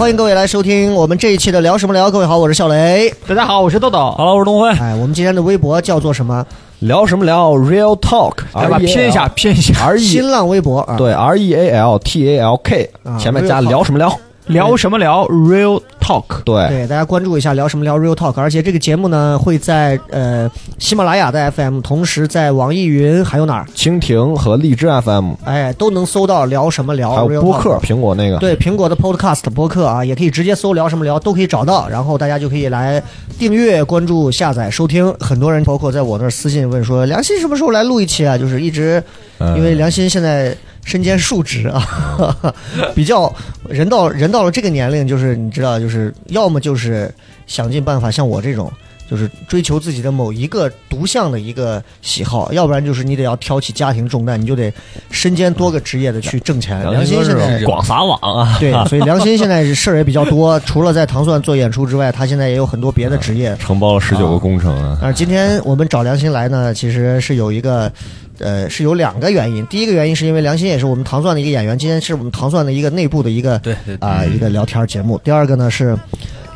[0.00, 2.10] 欢迎各位来收听我们这一期的聊什么聊。
[2.10, 3.14] 各位好，我是笑雷。
[3.28, 4.14] 大家好，我是豆豆。
[4.16, 6.42] Hello，我是东辉，哎，我们今天的微博叫做什么？
[6.78, 14.10] 聊什么聊？Real Talk，来吧，拼一下，拼一下，，R E 新浪微博啊，对 R E A L T A L K，啊前面加聊什么聊？
[14.46, 16.42] 聊什么聊？Real Talk。
[16.44, 23.66] 对，对，大家关注一下聊什么聊 Real Talk，而且这个节目呢会在呃喜马拉雅的 FM，同时在网易云还有哪儿？
[23.76, 27.10] 蜻蜓和荔枝 FM，哎，都能搜到聊什么聊。
[27.12, 33.00] 还有 Real 播 Talk 客，苹果那个，对苹果的 Podcast 播客啊，也可以直接搜聊什么聊，都可以找到，然后大家就可以来
[33.38, 35.12] 订阅、关注、下载、收听。
[35.20, 38.36] 很多人包括在我那儿私信问说，梁鑫什么时候来录一期啊？
[38.36, 39.02] 就是一直
[39.38, 40.56] 嗯因为梁鑫现在
[40.90, 41.86] 身兼数职啊，
[42.94, 43.32] 比较
[43.68, 47.08] 人到人到了这个年龄，就是你知道，就是要么就是
[47.46, 48.70] 想尽办法像我这种。
[49.10, 54.72] 就是追求自己的某一个独项的一个喜好，要不然就是你得要挑起家庭重担，你就得
[55.10, 56.80] 身兼多个职业的去挣钱。
[56.88, 63.56] 良心现在广撒网啊， 对，所以良心现在事儿也比较多， 除了在糖蒜做演出之外，他现在也有很多别的职业。
[63.58, 67.92] 承包了十九个工程啊，而今天我们找良心来呢，其实是有一个，
[68.40, 69.66] 呃，是有两个原因。
[69.66, 75.20] 第一个原因是因为梁鑫也是我们糖蒜的一个演员，今天是我们糖蒜的一个内部的一个对啊、一个聊天节目。
[75.22, 75.96] 第二个呢是。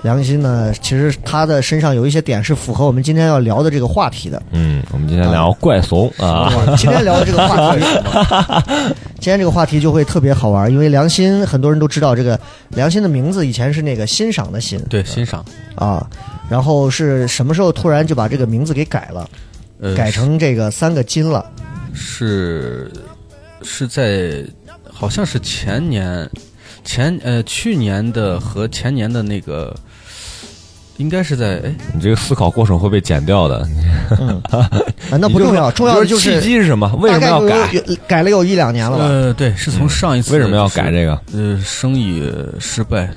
[0.02, 4.42] 梁鑫呢，其实他的身上有一些点是符合我们今天要聊的这个话题的。
[4.50, 8.62] 嗯，我们今天聊怪怂啊，哇今天聊的这个话题是什么？
[9.18, 15.42] 今天这个话题就会特别好玩，因为梁鑫很多人都知道，这个梁鑫的名字以前是那个欣赏的欣对，欣赏，
[15.74, 16.06] 啊，
[16.50, 19.26] 然后是什么时候突然就把这个名字给改了，
[19.80, 21.42] 呃，改成这个三个金了？
[21.94, 22.90] 是
[23.62, 24.44] 是在
[24.92, 26.28] 好像是前年
[26.84, 29.74] 前呃去年的和前年的那个，
[30.98, 33.66] 应该是在哎你这个思考过程会被剪掉的。
[34.20, 34.68] 嗯，啊，
[35.18, 36.86] 那不重要，重要的就契机是什么？
[37.00, 37.70] 为什么要改？
[38.06, 39.04] 改了有一两年了吧？
[39.06, 41.18] 呃对，是从上一次为什么要改这个？
[41.32, 43.08] 呃生意失败，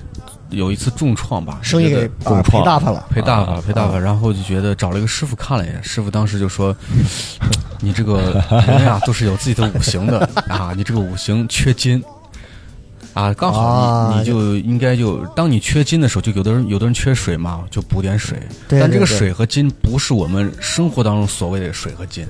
[0.49, 3.05] 有一次重创吧，生意给重创啊赔大发了。
[3.09, 6.75] 赔大发啊赔大发，然后就觉得找了一个师傅看了一眼，师傅当时就说
[7.81, 12.01] ：“你这个人呀都是有自己的五行的啊，你这个五行缺金
[13.13, 18.37] 啊，刚好啊你你就应该就当你缺金的时候，就有的人有的人缺水嘛，就补点水。
[18.67, 22.25] 对对对但这个水和金不是我们生活当中所谓的水和金，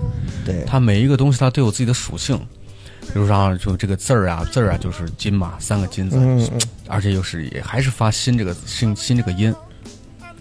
[0.46, 2.40] 对，它每一个东西它都有自己的属性。
[3.02, 6.18] 比如说，就这个字儿啊，字儿啊就是金嘛，三个金字，
[6.88, 9.54] 而且又是也还是发新这个新新这个音，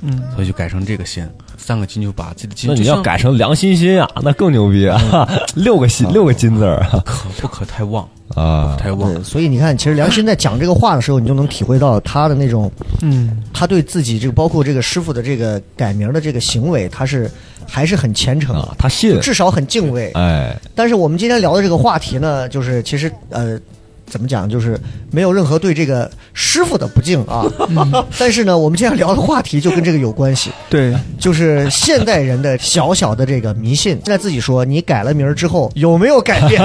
[0.00, 1.28] 嗯，所以就改成这个新，
[1.66, 5.28] 三个金就把自己的金，那你要改成良心心啊，那更牛逼啊！
[5.56, 8.76] 六个心，六个金字儿啊可不可太旺， 啊！
[8.78, 12.70] 太旺，，所以你看，其实梁欣在讲这个话的时候，你就能体会到他的那种，
[13.02, 17.28] 嗯，他对自己这个包括这个师傅的这个改名的这个行为，他是
[17.66, 20.12] 还是很虔诚啊，他信，至少很敬畏。
[20.14, 23.58] 哎，但是我们今天聊的这个话题呢，就是其实呃，
[24.06, 24.78] 怎么讲，就是
[25.10, 27.44] 没有任何对这个师傅的不敬啊。
[28.18, 34.00] 但是呢，我们今天聊的话题就跟这个有关系，对，就是现代人的小小的这个迷信。
[34.04, 36.62] 现在自己说，你改了名儿之后 有没有改变？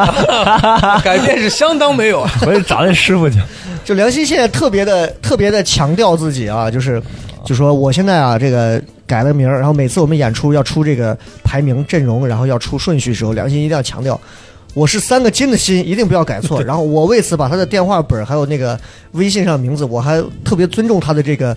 [1.02, 2.30] 改变是相当没有啊。
[2.40, 3.38] 回去找那师傅去。
[3.84, 7.00] 就良心现在特别的特别的强调自己啊，就是
[7.44, 14.20] 就说我现在啊这个改了名儿，然后每次我们演出要出这个排名阵容，然后要出顺序的时候，良心一定要强调。
[14.76, 16.60] 我是三个金的心，一定不要改错。
[16.62, 18.78] 然后我为此把他的电话本儿还有那个
[19.12, 21.56] 微信上的名字，我还特别尊重他的这个，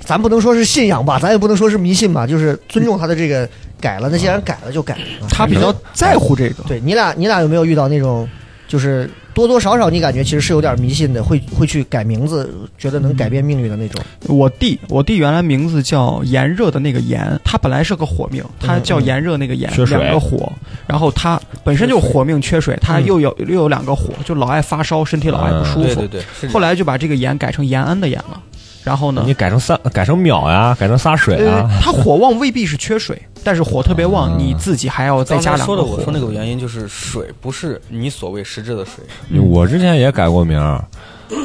[0.00, 3.46] 咱不能说是信仰吧，咱也不能说是迷信吧，就是尊重他的这个
[3.78, 4.08] 改了。
[4.10, 4.96] 那既然改了就改
[5.28, 6.64] 他比较在乎这个。
[6.66, 8.26] 对你俩，你俩有没有遇到那种，
[8.66, 14.02] 就是多多少少你感觉其实是有点迷信的，会会去改名字，觉得能改变命运的那种？
[14.28, 20.50] 我弟，我弟原来名字叫炎热的那个炎，他本来是个火命，他叫炎热那个炎，缺水两个火，
[20.86, 25.94] 然后他本身就火命缺水，他又有又有两个火，就老爱发烧，身体老爱不舒服。
[25.96, 28.40] 对对对，后来就把这个炎改成延安的炎了。
[28.84, 35.96] 然后呢你，改成三，改成秒呀，改成撒水呃啊，，他火旺未必是缺水，但是火特别旺，你自己还要再加两个火。
[35.96, 39.02] 我说那个原因就是水不是你所谓实质的水，
[39.40, 40.84] 我之前也改过名儿，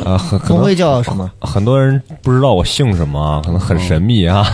[0.03, 1.31] 呃，很可能工会叫什么？
[1.39, 4.45] 很多人不知道我姓什么啊，可能很神秘啊。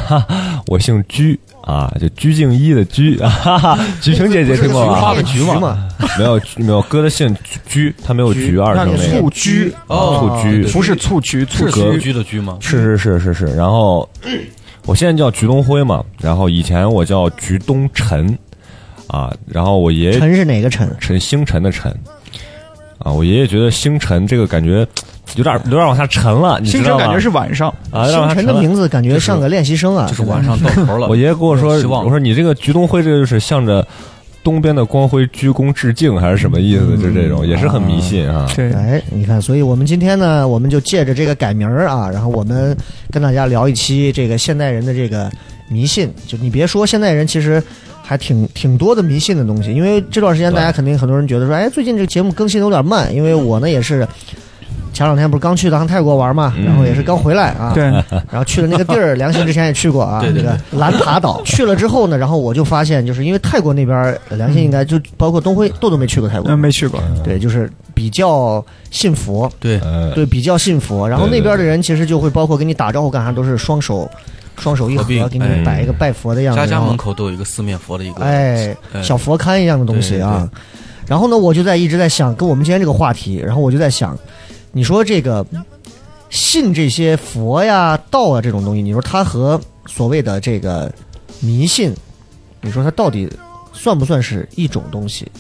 [0.68, 5.16] 我姓居啊，就鞠婧祎的鞠 啊，哈哈菊萍姐姐听过菊花吗？
[5.16, 5.90] 的菊嘛，嘛
[6.20, 7.36] 没有没有，哥的姓
[7.68, 9.20] 鞠，他没有菊二那声那个。
[9.20, 12.58] 醋居醋居对不是醋鞠，醋是居苏居的鞠吗？
[12.62, 14.08] 是是是是是，然后
[14.86, 18.38] 我现在叫菊东辉嘛，然后以前我叫菊东辰
[19.08, 20.88] 啊，然后我爷爷陈是哪个辰？
[21.00, 21.92] 辰星辰的辰
[22.98, 24.88] 啊，我爷爷觉得星辰这个感觉
[25.36, 26.90] 有点有点往下沉了，你知道吗？
[26.90, 28.54] 星辰感觉是晚上，啊，星辰的。
[28.60, 31.08] 名字感觉像个练习生啊，就是晚上到头了。
[31.08, 33.86] 我爷爷跟我说，希望我说你这个菊东辉这个就是向着
[34.44, 36.98] 东边的光辉鞠躬致敬，还是什么意思？
[36.98, 38.48] 就这种也是很迷信啊。
[38.56, 42.76] 对，哎，你看，所以我们今天呢，我们就借着这个改名儿啊，然后我们
[43.12, 45.30] 跟大家聊一期这个现代人的这个
[45.68, 46.12] 迷信。
[46.28, 47.62] 就你别说，现代人其实
[48.06, 49.74] 还挺挺多的迷信的东西。
[49.74, 54.08] 因为这段时间大家肯定很多人觉得说，哎，最近这个节目更新的有点慢，因为我呢也是。
[54.94, 56.64] 前两天不是刚去趟泰国玩嘛，嗯。
[56.64, 61.42] 然后也是刚回来啊，对，然后去了那个地儿， 良心之前也去过啊，对对那个兰塔岛。
[61.44, 71.06] 去了之后呢，然后我就发现，就是因为泰国那边儿，良心应该就包括东辉豆豆没去过泰国，嗯，没去过，对，就是比较信佛，对，呃，对，比较信佛。
[71.10, 74.10] 然后那边的人其实就会包括跟你打招呼干啥，都是双手
[74.58, 79.02] 双手一合，给你哎摆一个拜佛的样子，家家门口都有一个四面佛的一个，哎哎。
[79.02, 80.50] 小佛龛一样的东西啊。
[81.08, 84.18] 然后呢，我就在一直在想，跟我们今天这个话题，然后我就在想，
[84.72, 85.46] 你说这个
[86.30, 90.92] 信这些佛呀、道啊这种东西，你说它和所谓的这个
[91.42, 91.94] 迷信，
[92.62, 93.32] 你说它到底
[93.72, 95.32] 算不算是一种东西？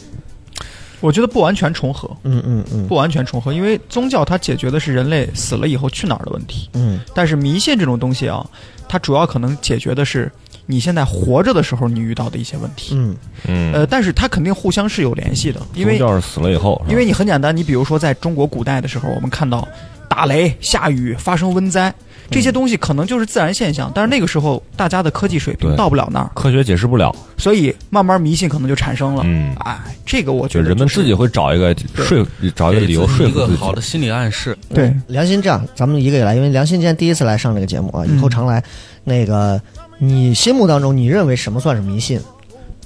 [1.01, 2.87] 我觉得不完全重合，嗯嗯嗯。
[2.87, 6.99] 不完全重合，因为宗教它解决的是人类死了以后去哪儿的问题，嗯。
[7.13, 8.45] 但是迷信这种东西啊，
[8.87, 10.31] 它主要可能解决的是
[10.65, 13.15] 你现在活着的时候你遇到的一些问题，嗯。
[13.47, 19.67] 嗯，呃，但是它肯定互相是有联系的，因为要是死了以后，因为你很简单，你比如说在中国古代的时候，我们看到
[20.09, 21.93] 打雷、下雨、发生瘟灾
[22.29, 29.23] 这些东西，可能就是自然现象，但是那个时候大家的科技水平到不了那儿，科学解释不了，所以慢慢迷信可能就产生了。
[29.25, 32.25] 嗯，哎，这个我觉就得是人们自己会找一个说
[32.55, 33.81] 找一个理由说一服自己个好的。
[33.81, 34.57] 心理暗示。
[34.73, 38.63] 对良心这样，咱们一个一个来，因为良心今天第一次来上这个节目啊，以后嗯常来。
[39.03, 39.61] 那个，
[39.99, 42.19] 你心目当中你认为什么算是迷信？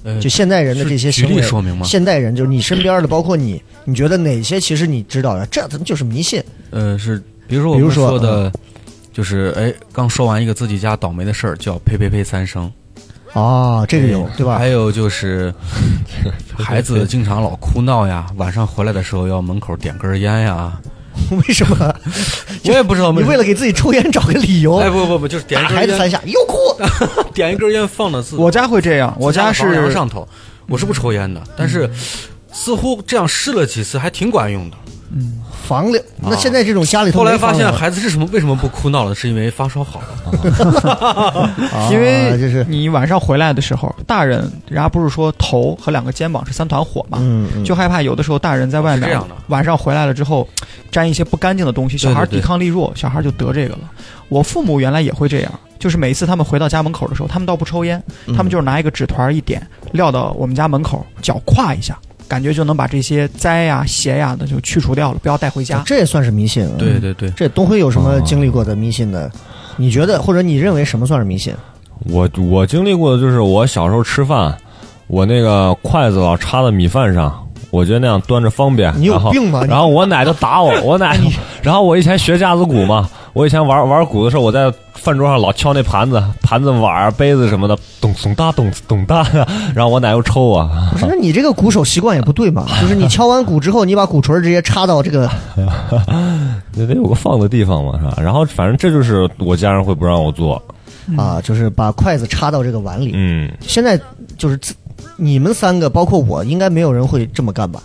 [0.03, 1.85] 呃，就现代人的这些行为，例说明吗？
[1.85, 6.43] 现代人就是你身边的，包括你，你觉得哪些其实你知道的，这他妈就是迷信？
[6.71, 8.51] 呃，是比如说我们比如说说的，
[9.11, 12.71] 就是哎，刚说完一个自己家倒霉的事儿，叫呸呸呸三声。
[13.33, 14.69] 哦，这个有对吧还？
[14.69, 15.53] 有就是，
[16.57, 20.79] 孩子经常老哭闹呀，晚上回来的时候要门口点根烟呀。
[21.31, 21.95] 为什么？
[22.65, 26.55] 我也不知道你为了给自己抽烟找个理由，哎不不不，就是点打孩子三下又哭。
[27.33, 30.27] 点一根烟放的自我家会这样，我家是上头。
[30.67, 31.89] 我是不抽烟的，但是
[32.51, 34.77] 似乎这样试了几次还挺管用的。
[35.67, 40.07] 房里，那现在这种家里头后来发现孩子是什么为什么不哭闹了，是因为发烧好了。
[40.89, 42.63] 啊 因为就是。
[42.69, 47.63] 你晚上回来的时候，大人人家不是说头和两个肩膀是三团火嘛，嗯嗯。
[47.63, 49.35] 就害怕有的时候大人在外面这样的。
[49.47, 50.47] 晚上回来了之后，
[50.91, 53.79] 沾一些不干净的东西，小孩抵抗力弱，小孩就得这个了。
[54.27, 58.35] 我父母原来也会这样，就是每次他们回到家门口的时候，他们倒不抽烟，嗯。
[58.35, 61.97] 他们就是拿一个纸团一点，撂到我们家门口，脚跨一下，
[62.29, 65.83] 感觉就能把这些灾呀、邪呀的就去除掉了，不要带回家。
[65.85, 66.63] 这也算是迷信。
[66.65, 69.29] 啊对，对对，这东辉有什么经历过的迷信的？
[69.75, 71.53] 你觉得或者你认为什么算是迷信？
[72.05, 74.55] 我我经历过的就是我小时候吃饭，
[75.07, 78.93] 我那个筷子老插在米饭上，我觉得那样端着方便。
[78.95, 81.19] 你有病吗你然后我奶就打我，我奶，
[81.63, 83.09] 然后我以前学架子鼓嘛，
[83.39, 89.25] 我以前玩玩鼓的时候，我在饭桌上老敲那盘子、盘子、碗儿、杯子什么的，咚咚哒咚咚哒，
[89.73, 90.69] 然后我奶又抽我。
[90.91, 92.65] 不是，那你这个鼓手习惯也不对嘛？
[92.81, 95.29] 就是你敲完鼓之后，你把鼓槌直接插到这个，
[96.75, 98.17] 那得有个放的地方嘛，是吧？
[98.21, 100.61] 然后反正这就是我家人会不让我做，
[101.17, 103.13] 啊，就是把筷子插到这个碗里。
[103.15, 103.97] 嗯，现在
[104.37, 104.59] 就是
[105.15, 107.81] 你们三个，包括我，应该没有人会这么干吧？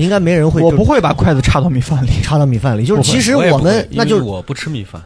[0.00, 2.10] 应该没人会，我不会把筷子插到米饭里。
[2.22, 2.84] 插到米饭里。
[2.84, 5.00] 就是其实我们会那就我不吃米饭。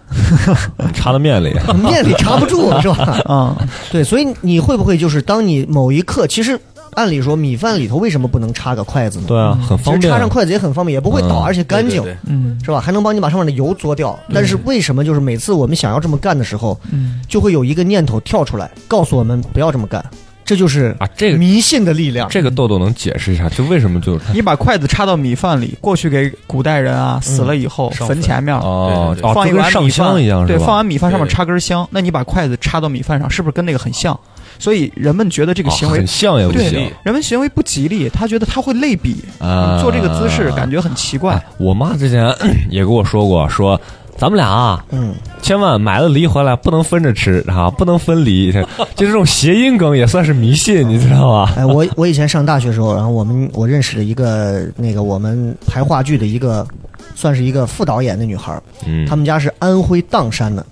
[0.95, 1.55] 插到面里。
[1.83, 3.21] 面里插不住， 是吧？
[3.27, 3.57] 啊、
[3.91, 6.59] 对，所以你会不会就是当你某一刻，其实
[6.95, 9.25] 按理说米饭里头为什么不能插个筷子呢？
[9.27, 10.13] 对啊，很方便。
[10.13, 12.81] 插上筷子也很方便，也不会倒，嗯而且干净嗯是吧？
[12.81, 14.19] 还能帮你把上面的油嘬掉。
[14.33, 20.05] 但是为什么就是每次我们想要这么干的时候，嗯，就会有一个念头跳出来，告诉我们不要这么干？
[20.45, 22.29] 这就是啊，这个迷信的力量。
[22.29, 28.55] 这个豆豆能解释一下，就为什么就你把筷子插到米饭里，过去给古代人啊死了以后、上坟坟前面。
[28.55, 34.19] 哦放一碗米饭香一样，对，是吧放完米饭上面插根香，那你把筷子插到米饭上，是不是跟那个很像？
[34.59, 39.81] 所以人们觉得这个哦行为很像也不对行人们行为不吉利，他觉得他会类比，啊。
[39.81, 41.45] 做这个姿势感觉很奇怪哎。
[41.59, 42.33] 我妈之前
[42.71, 43.81] 也跟我说过，说
[44.17, 48.53] 咱们俩啊，嗯，千万买了梨回来不能分着吃啊，不能分梨，
[48.95, 51.53] 就这种谐音梗也算是迷信，你知道吗？
[51.57, 56.67] 哎，我 我以前上大学时候，然后我们我认识了一个那个我们排话剧的一个，
[57.15, 60.65] 算是一个副导演的女孩儿，嗯，他们家是安徽砀山的，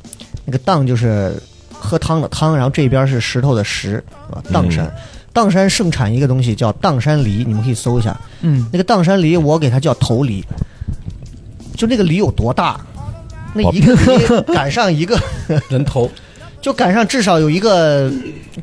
[0.44, 1.34] 那个砀就是
[1.72, 4.90] 喝汤的汤，然后这边是石头的石，啊，砀山。
[5.34, 8.14] 砀山盛产一个东西叫砀山梨，你们可以搜一下。
[8.42, 10.44] 嗯，那个砀山梨，我给它叫头梨，
[11.74, 12.78] 就那个梨有多大？
[13.52, 13.94] 那一个
[14.46, 15.18] 梨赶上一个，
[15.68, 16.10] 人头
[16.62, 18.10] 就赶上至少有一个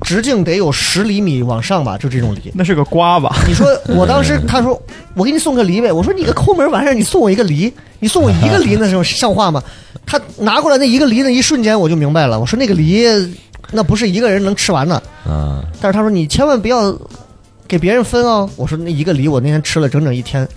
[0.01, 2.51] 直径得有十厘米往上吧，就这种梨。
[2.55, 3.35] 那是个瓜吧？
[3.47, 4.81] 你说我当时他说
[5.15, 9.61] 我给你送个梨呗，我说你个抠门玩意儿，你送我一个梨，你送我一个梨，那是像话吗？
[10.05, 13.05] 他拿过来那一个梨的一瞬间，我就明白了，我说那个梨
[13.71, 15.03] 那不是一个人能吃完的。
[15.27, 16.97] 嗯，但是他说你千万不要
[17.67, 18.49] 给别人分哦。
[18.55, 20.47] 我说那一个梨我那天吃了整整一天，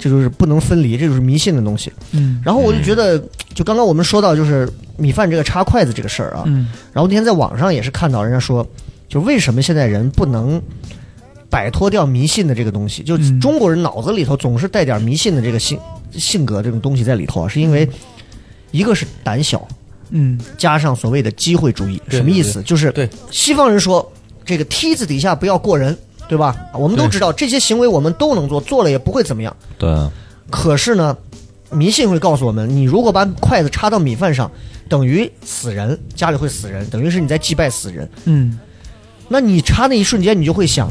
[0.00, 1.92] 这就是不能分离，这就是迷信的东西。
[2.12, 2.40] 嗯。
[2.42, 3.22] 然后我就觉得，
[3.54, 6.68] 就刚刚我们说到就是米饭这个插筷子这个事儿啊，嗯。
[6.92, 8.66] 然后那天在网上也是看到人家说，
[9.08, 10.60] 就为什么现在人不能
[11.50, 13.02] 摆脱掉迷信的这个东西？
[13.02, 13.38] 就嗯。
[13.38, 15.78] 中国人脑子里头总是带点迷信的这个性
[16.12, 17.88] 性格这种东西在里头啊，是因为
[18.70, 19.68] 一个是胆小，
[20.08, 20.40] 嗯。
[20.56, 22.62] 加上所谓的机会主义，什么意思？
[22.62, 23.06] 就是对。
[23.30, 24.10] 西方人说
[24.46, 25.96] 这个梯子底下不要过人，
[26.30, 26.56] 对吧？
[26.72, 29.54] 我们都知道这些行为我们都能做，做了也不会怎么样。
[29.76, 29.92] 对，
[30.48, 31.16] 可是呢，
[31.70, 34.50] 迷信会告诉我们，你如果把筷子插到米饭上，
[34.88, 38.08] 等于死人，家里会死人，等于是你在祭拜死人。
[38.26, 38.58] 嗯
[39.28, 40.88] 那你插那一瞬间，你就会想，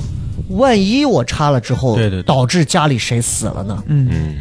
[0.50, 3.84] 万一我插了之后，对对对导致家里谁死了呢？
[3.88, 4.36] 嗯嗯，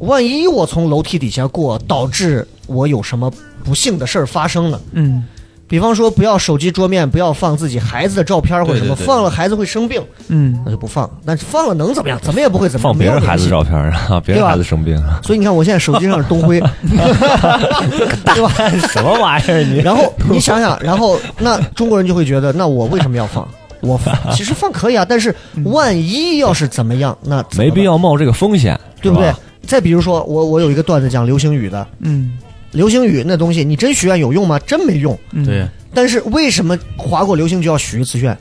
[0.00, 3.30] 万一我从楼梯底下过，导致我有什么
[3.64, 4.80] 不幸的事儿发生了？
[4.92, 5.24] 嗯
[5.72, 11.10] 比方说，不要手机桌面不要放自己孩子的照片或者什么，对对对放了孩子会生病，嗯那就不放。
[11.24, 12.18] 但是放了能怎么样？
[12.20, 12.92] 怎么也不会怎么样。
[12.92, 13.80] 放别人孩子没有联系照片
[14.14, 16.60] 啊，别人孩子生病，所以你看，我现在手机上是东辉，
[16.90, 18.52] 对吧？
[18.92, 19.78] 什么玩意儿你？
[19.78, 23.48] 然后你想想，然后那中国人就会觉得，那我为什么要放？
[23.80, 29.32] 我放其实放可以啊，但是万一要是怎么样，那没必，要冒这个风险，对不对？
[29.66, 32.36] 再比如说，我我有一个段子讲流星雨的，嗯
[32.72, 34.58] 流星雨那东西，你真许愿有用吗？
[34.60, 35.18] 真没用。
[35.30, 38.36] 嗯，对，但是为什么划过流星就要许一次愿？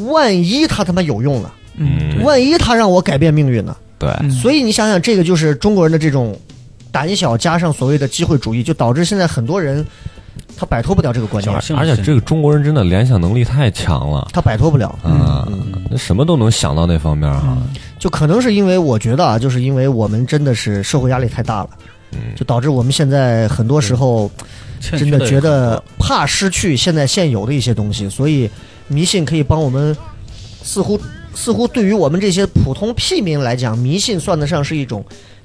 [0.00, 1.50] 万一他他妈有用呢？
[1.76, 3.76] 嗯万一他让我改变命运呢？
[3.98, 4.30] 对，嗯。
[4.30, 6.38] 所以你想想，这个就是中国人的这种
[6.92, 9.84] 胆小，加上所谓的机会主义，就导致现在很多人
[10.56, 11.54] 他摆脱不了这个观念。
[11.76, 14.88] 而且这个中国人真的联想能力太强了，他摆脱不了。
[15.02, 17.56] 啊嗯，那什么都能想到那方面啊，
[17.98, 21.70] 就可能是因为我觉得啊，就是因为我们真的是社会压力太大了，
[22.12, 22.34] 嗯。
[22.36, 24.30] 就导致我们现在很多时候
[24.80, 28.48] 真的觉得怕失去现在现有的一些东西，所以
[28.88, 29.96] 迷信可以帮我们，
[30.62, 30.98] 似乎
[31.34, 35.04] 似乎对于我们这些普通屁民来讲，迷信算得上是一种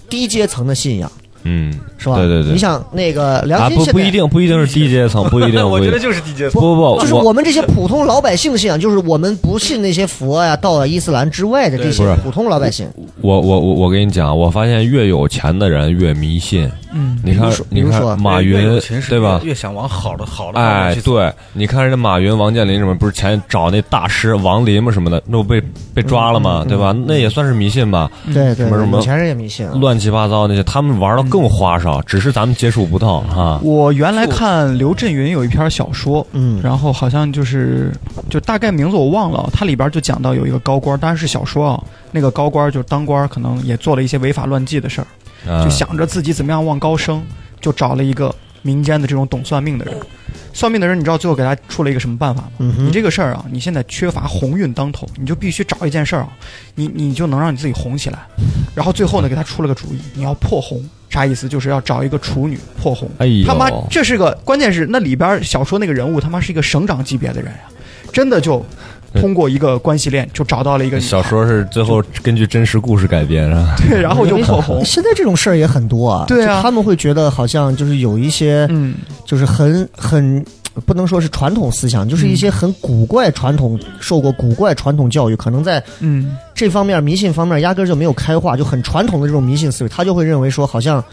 [0.10, 1.12] 低阶层的信仰，
[1.46, 2.16] 嗯，是吧？
[2.18, 12.88] 对对对你想那个啊良心现在不不一定不一定是低阶层， 不一定， 我觉得就是低阶不不不，就是我们这些普通老百姓的信仰，就是我们不信那些佛呀、道啊、伊斯兰之外的这些普通老百姓。
[13.22, 16.70] 我我我我跟你讲，我发现越有钱的人越迷信。
[16.98, 19.40] 嗯你看你看马云对吧？
[19.44, 25.62] 越想往好的好的哎对，你看人家马云、王健林什么，不是前找那大师王林嘛什么的，那不被
[25.94, 26.96] 被抓了吗，对吧？
[27.06, 29.74] 那也算是迷信吧，对对，什么什么有钱人也迷信啊。
[29.76, 33.60] 乱七八糟那些，他们玩的更花哨，只是咱们接触不到哈。
[33.62, 37.92] 我原来看刘震云有一篇小说，嗯然后好像就是
[38.30, 45.25] 就大概名字我忘了，它里边就讲到有一个高官，当然是小说啊，那个高官就当官可能也做了一些违法乱纪的事儿，嗯
[45.64, 47.24] 就想着自己怎么样往高升，
[47.62, 49.96] 就找了一个民间的这种懂算命的人。
[50.54, 52.50] 算命的人，你知道最后给他出了一个什么办法吗？
[52.60, 56.30] 嗯你这个事儿啊，你现在缺乏鸿运当头，你就必须找一件事儿啊，
[56.76, 58.20] 你你就能让你自己红起来。
[58.74, 61.50] 然后最后呢，给他出了个主意，你要破红，啥意思？
[61.50, 63.10] 就是要找一个处女破红。
[63.18, 67.60] 哎他妈，这是个关键是那里边小说那个人物他妈是一个省长级别的人呀、
[68.14, 68.66] 真的就
[69.22, 73.76] 通过一个关系链就找到了一个小说是最后根据真实故事改编是吧？
[73.90, 74.84] 对，然后就破红。
[74.86, 78.96] 现在这种事儿也很多啊，对啊他们会觉得好像就是有一些，嗯
[79.26, 80.44] 就是很很
[80.86, 91.04] 不能说是传统思想，就是一些很古怪传统受过古怪传统教育，可能在嗯这方面迷信方面压根儿就没有开化，就很传统的这种迷信思维，他就会认为说好像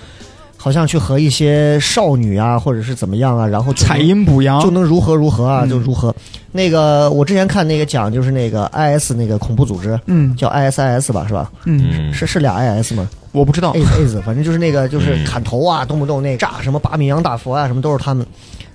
[0.62, 6.14] 好像去和一些少女啊，或者是怎么样啊，然后采阴补阳就能如何如何啊，嗯就如何。
[6.52, 11.50] 那个我之前看那个讲就是那个 IS 那个恐怖组织嗯叫 ISIS 吧，是吧？
[11.64, 13.10] 嗯，嗯，是是俩 IS 吗？
[13.32, 18.24] 我不知道 AIDS AIDS，反正就是那个就是嗯砍头啊，动不动那炸什么八米扬大佛啊，什么都是他们。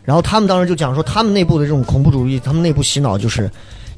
[0.03, 3.49] 然后他们当时就讲说，他们内部的这种恐怖主义，他们内部洗脑就是，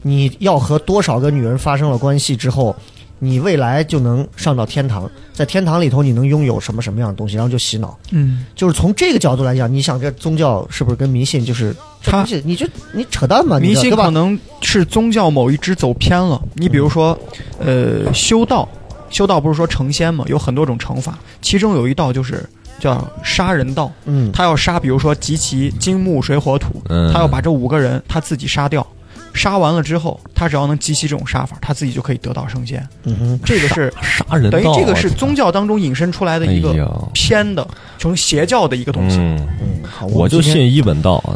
[0.04, 2.76] 你要和多少个女人发生了关系之后，
[3.20, 7.98] 你未来就能上到天堂，在天堂里头你能拥有什么什么样的东西，然后就洗脑。
[8.12, 12.42] 嗯，就是从这个角度来讲，你想这宗教是不是跟迷信就是这它东西？
[12.46, 13.60] 你就你扯淡嘛？
[13.60, 13.76] 你迷？
[13.76, 16.42] 信可能是宗教某一支走偏了。
[16.54, 17.18] 你比如说，
[17.60, 18.68] 呃，修道，
[19.10, 22.48] 修道不是说成仙嘛，有很多种成法，其中有一道就是
[22.80, 28.86] 叫杀人道，嗯，他要杀，比如说集齐金木水火土，嗯他要把这五个人他自己杀掉。
[29.34, 32.86] 杀完了之后，他只要能集齐这种杀法，他自己就可以得道升仙。
[33.04, 36.74] 嗯哼，这个是杀人等于这个是宗教当中引申出来的一个
[37.14, 37.66] 偏的，
[37.98, 39.18] 从邪教的一个东西。
[39.18, 41.36] 嗯，嗯，好，我就信一本道啊。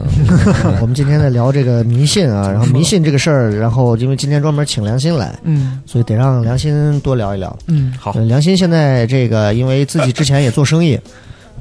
[0.81, 7.57] 我们今天在聊这个迷信啊， 然后迷信这个事儿，然后因为今天专门请良心来，嗯所以得让良心多聊一聊。
[7.67, 10.99] 嗯，好呃梁鑫现在这个，因为自己之前也做生意，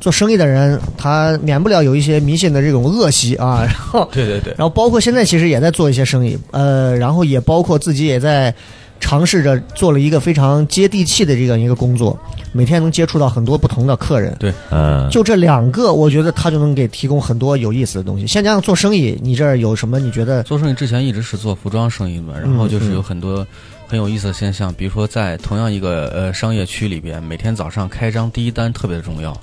[0.03, 8.53] 做生意的人他免不了有一些迷信的这种恶习啊， 然后对对对，然后包括现在其实也在做一些生意，呃，然后也包括自己也在
[8.99, 12.19] 尝试着做了一个非常接地气的这样一个工作，
[12.53, 14.37] 每天能接触到很多不同的客人。
[14.41, 18.27] 对嗯，就这两个，我觉得他就能给提供很多有意思的东西。
[18.27, 20.01] 先讲讲做生意，你这儿有什么？
[20.01, 20.43] 你觉得？
[20.43, 23.47] 做生意之前一直是做服装生意嘛，然后就是有很多
[23.87, 29.37] 很有意思的现象，比如说在同样一个呃商业区里边，每天早上开张第一单特别的重要。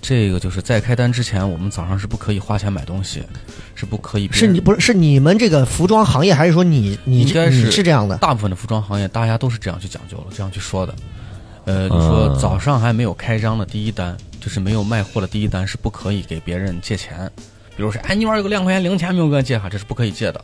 [0.00, 3.22] 这个就是在开单之前，我们早上是不可以花钱买东西，
[3.74, 4.28] 是不可以。
[4.32, 8.16] 是你不是是你们这个服装行业，还是说你你你应该是是这样的？
[8.18, 10.94] 大部分的服装行业，大家都是这样去讲究了，这样去说的。
[11.64, 17.30] 呃，就说嗯早上还没有开张的第一单，就是没有卖货的第一单，是不可以给别人借钱。
[17.78, 20.40] 比如说，哎，你玩有个两块钱零钱没有给我借哈，这是不可以借的。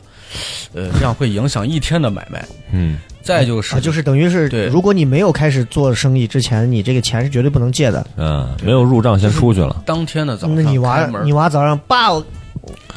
[0.73, 2.43] 呃， 这样会影响一天的买卖。
[2.71, 8.07] 嗯，再就是，啊，就是等于是，对如果你没有开始做生意之前，你这个钱是绝对不能借的。
[8.15, 9.83] 嗯，没有入账先出去了。
[9.85, 12.25] 当天的早上那你娃你娃早上爸，我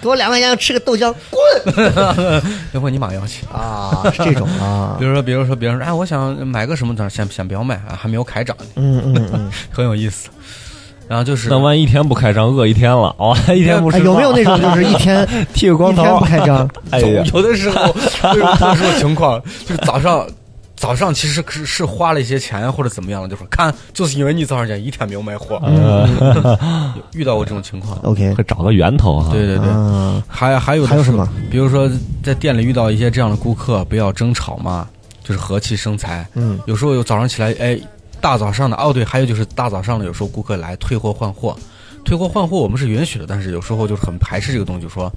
[0.00, 1.84] 给我两块钱吃个豆浆，滚
[2.72, 3.44] 要不你妈要去。
[3.52, 10.28] 啊，是这种啊 比，如说，比如说，别人说，哎，我想买个什么东西，先先不要买啊，还没有开张呢，嗯嗯嗯，很有意思。
[11.08, 16.24] 然后就是，那万一一天不开张，饿一天了， 哦，一天不吃饭哎有没有那种就是一天剃个光头一天不？
[16.24, 16.70] 开张？
[16.90, 17.86] 哎呀，有的时候
[18.34, 20.26] 有的时候情况 就是早上。
[20.80, 27.98] 早上其实是是花了一些钱或者怎么样了，就说看，就是因为你早上讲一天没有卖货，嗯遇到过这种情况。
[28.04, 29.28] ，OK，会找个源头啊。
[29.32, 31.28] 对对对，嗯，还还有还有什么？
[31.50, 31.90] 比如说
[32.22, 34.86] 在店里遇到一些这样的顾客，不要争吵嘛，
[35.24, 36.24] 就是和气生财。
[36.36, 37.76] 嗯有时候有早上起来，哎，
[38.20, 41.56] 大早上的哦，对，还有就是大早上的，有时候顾客来退货换货，
[42.04, 45.12] 退货换货我们是允许的，但是有时候就是很排斥这个东西，就说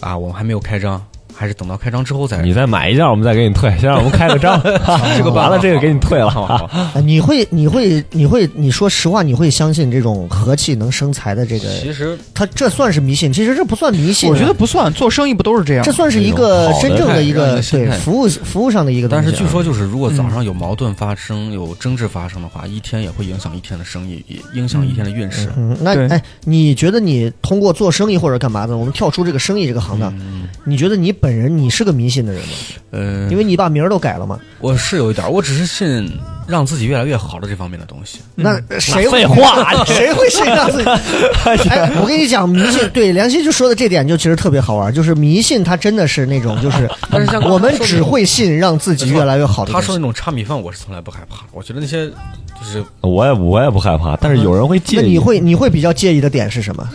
[0.00, 1.04] 啊，我们还没有开张，
[1.34, 2.40] 还是等到开张之后再。
[2.42, 4.60] 你再买一件，我们再给你退，先让我们开个张。
[5.16, 6.30] 这个完了，这个给你退了。
[6.30, 11.68] 好好好啊你会你会你会你说实话，你会相信这种和气能生财的这个？
[11.80, 13.32] 其实他这算是迷信？
[13.32, 15.90] 其实这不算迷信啊，我觉得不算，做生意不都是这样这？
[15.94, 19.30] 算是一个真正的一个对服务服务上的一个东西啊。
[19.30, 25.48] 但是据说就是，如果早上有矛盾发生、有争执发生的话，一天也会影响一天的生意，也影响一天的运势。
[25.56, 28.76] 嗯，那哎，你觉得你通过做生意或者干嘛的？
[28.76, 32.48] 我们跳出这个生意这个行当，嗯，你觉得你本人你是个迷信的人吗？
[32.90, 34.38] 呃，因为你把名儿都改了嘛。
[34.60, 36.12] 我是有一点儿，我只是信
[36.46, 38.18] 让自己越来越好的这方面的东西。
[38.34, 40.90] 那谁会废话 谁会信让自己？
[41.70, 49.72] 哎，我跟你讲，迷信对梁心就说的这点就其实特别好玩，就是迷信它真的是那种就是， 但是像我们只会信让自己越来越好的。
[49.72, 51.46] 他说那种差米饭，我是从来不害怕。
[51.52, 55.00] 我觉得那些就是我也我也不害怕，但是有人会介意。
[55.00, 56.86] 那你会你会比较介意的点是什么？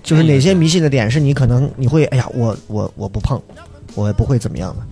[0.00, 3.38] 就是哪些迷信的点是你可能你会哎呀，我我我不碰，
[3.98, 4.82] 我也不会怎么样的。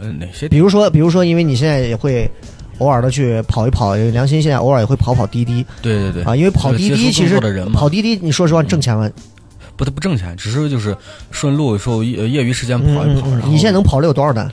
[0.00, 2.28] 嗯哪些比如说，比如说，因为你现在也会
[2.78, 7.38] 偶尔的去跑一跑，良心现在偶尔也会跑跑滴滴对对对啊，因为跑滴滴其实
[7.72, 9.08] 跑滴滴，你说实话挣钱吗？
[9.76, 10.96] 不不挣钱，只是就是
[11.30, 13.28] 顺路的时候业业余时间跑一跑。
[13.48, 14.50] 你现在能跑了有多少单？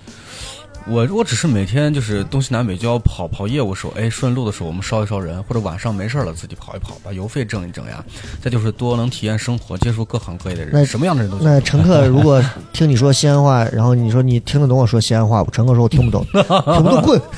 [0.91, 8.03] 我我只是每天就是东西南北郊跑跑业务的时候，哎，顺路的时候我们捎一捎人，或者晚上没事儿了自己跑一跑，把油费挣一挣呀。
[8.41, 11.45] 再就是多能体验生活，接触各行各业的人那，什么样的人都行。
[11.45, 15.51] 那乘客如果听你说西安话，然后你说你听得懂我说西安话不？
[15.51, 17.21] 乘客说我听不懂， 听不懂滚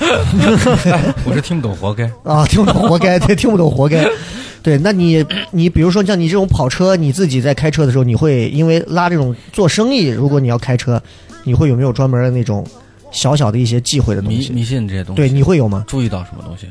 [1.26, 2.10] 我是听不懂，活该。
[2.24, 2.46] 啊！
[2.46, 4.08] 听不懂活该，对，听不懂活该。
[4.62, 11.02] 对，那你你比如说像你这种跑车，你自己在开车的时候，你会因为拉这种做生意，如果你要开车，
[11.44, 12.64] 你会有没有专门的那种
[13.12, 14.48] 小小的一些忌讳的东西？
[14.48, 15.84] 迷迷信这些东西，对，你会有吗？
[15.86, 16.66] 注意到什么东西？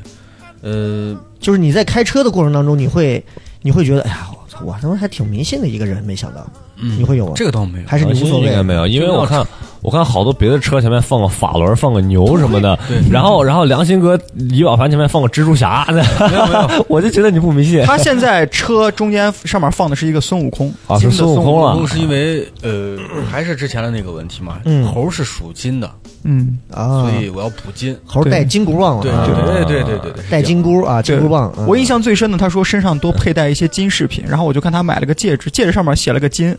[0.60, 3.24] 呃，就是你在开车的过程当中，你会
[3.62, 7.32] 你会觉得，哎呀，我操，我他妈还挺迷信的一个人，没想到嗯，你会有吗？
[7.34, 7.88] 这个倒没有。
[7.88, 8.46] 还是你无所谓？
[8.46, 9.44] 应该没有，因为我看
[9.82, 15.98] 我看好多别的车前面放个法轮，放个牛什么的，对然后然后良心哥仪表盘前面放个蜘蛛侠，没
[16.36, 21.86] 有没有， 我就觉得你不迷信他现在车中间上面放的是一个孙悟空，啊，是孙悟空了。
[21.88, 22.96] 是因为呃，
[23.30, 24.86] 还是之前的那个问题嘛，嗯。
[24.86, 25.90] 猴是属金的，
[26.22, 27.02] 嗯，啊。
[27.02, 27.96] 所，以我要补金。
[28.06, 29.26] 猴带金箍棒了，对啊。
[29.26, 31.52] 对对对对对对，带金箍啊，金箍棒。
[31.58, 31.66] 嗯。
[31.66, 36.54] 我印象最深的，他说身上多佩戴一些金饰品，然后我就看他买了个戒指，戒指上面写了个金，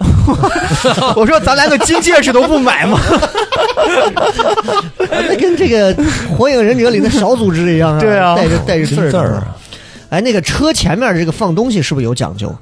[1.15, 2.99] 我说咱连个金戒指都不买吗？
[5.09, 5.93] 那跟这个
[6.35, 9.43] 《火影忍者》里的小组织一样啊，对啊带着带着字儿金字儿的。
[10.09, 12.53] 哎，那个车前面这个放东西是不是有讲究？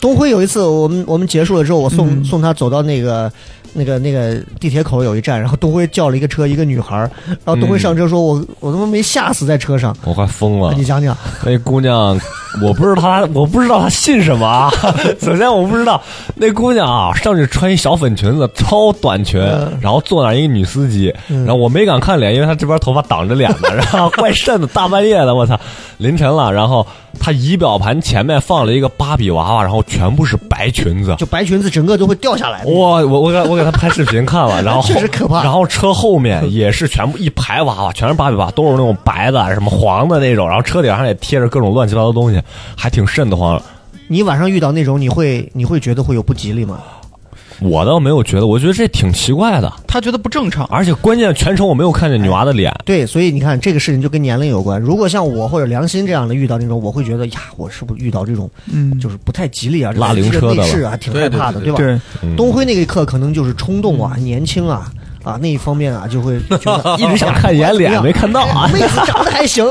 [0.00, 3.30] 东辉有一次，我们我们结束了之后，我送、嗯送他走到那个
[3.72, 9.96] 那个那个地铁口有一站，然后东辉叫了一个车，一个女孩，然后东辉上车说：“我我他妈没吓死在车上。
[10.04, 10.84] 我快疯了你。
[10.84, 12.16] 讲讲，那姑娘，
[12.62, 14.70] 我不知道他，我不知道他信什么啊。
[15.20, 16.00] 首先我不知道
[16.34, 25.58] 那姑娘啊，上去穿一小粉裙子，超短裙，嗯然后坐那一个女司机，然后我没敢看脸，因为她这边头发挡着脸呢， 然后怪瘆的，大半夜的，我操，
[25.98, 26.86] 凌晨了，然后
[27.20, 31.14] 她仪表盘前面放了一个芭比娃娃，然后全部是白裙子。
[31.18, 32.70] 就白裙子整个都会掉下来哇。
[32.72, 42.37] 我我我给我给她拍视频看了，然后后确实可怕然后车后面也是全部一排娃娃，全是芭比娃娃，都是那种白的、什么黄的那种，然后车顶上也贴着各种乱七八糟的东西，
[42.76, 43.60] 还挺瘆得慌。
[44.06, 46.80] 你晚上遇到那种，你会你会觉得会有不吉利吗？
[47.60, 50.64] 我倒没有觉得，我觉得这挺奇怪的，他觉得不正常。
[50.66, 52.72] 而且关键全程我没有看见女娃的脸。
[52.84, 54.80] 对，所以你看这个事情就跟年龄有关。
[54.80, 59.92] 如果像我或者良心这样的遇到那种，我会觉得呀，我是不是遇到这种嗯，就是不太吉利啊？
[59.92, 61.78] 这拉灵车的了内饰啊，挺害怕的，对对吧？
[61.78, 64.92] 对，嗯东辉那个一刻可能就是冲动啊、年轻啊
[65.24, 68.68] 啊那一方面啊，就会觉得 一直想看一眼脸，没看到啊。
[68.72, 69.64] 妹子长得还行，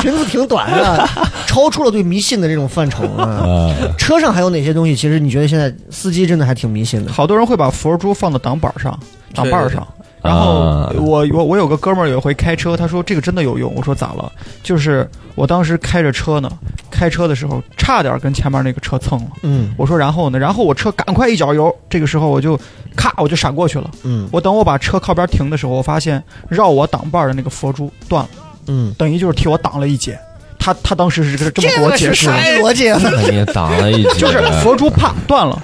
[0.00, 1.08] 裙子挺短的，
[1.46, 3.40] 超出了对迷信的这种范畴啊。
[3.42, 4.94] 呃，车上还有哪些东西？
[4.94, 7.12] 其实你觉得现在司机真的还挺迷信的？
[7.12, 8.98] 好多人会把佛珠放到挡板上，
[9.34, 9.86] 挡把上。
[10.22, 13.70] 然后啊我我我有个哥们儿有一回开车，他说这个真的有用。
[13.74, 14.32] 我说咋了？
[14.62, 16.50] 就是我当时开着车呢，
[16.90, 19.26] 开车的时候差点跟前面那个车蹭了。
[19.42, 20.38] 嗯我说然后呢？
[20.38, 22.58] 然后我车赶快一脚油，这个时候我就
[22.96, 23.90] 咔我就闪过去了。
[24.02, 28.30] 嗯我等我把车靠边停的时候，我发现绕我挡把的那个佛珠断了，
[28.66, 30.18] 嗯，等于就是替我挡了一劫。
[30.58, 32.98] 他他当时是这么给我解释的，逻辑啊？
[33.02, 35.62] 那你也挡了一劫， 就是佛珠啪断了，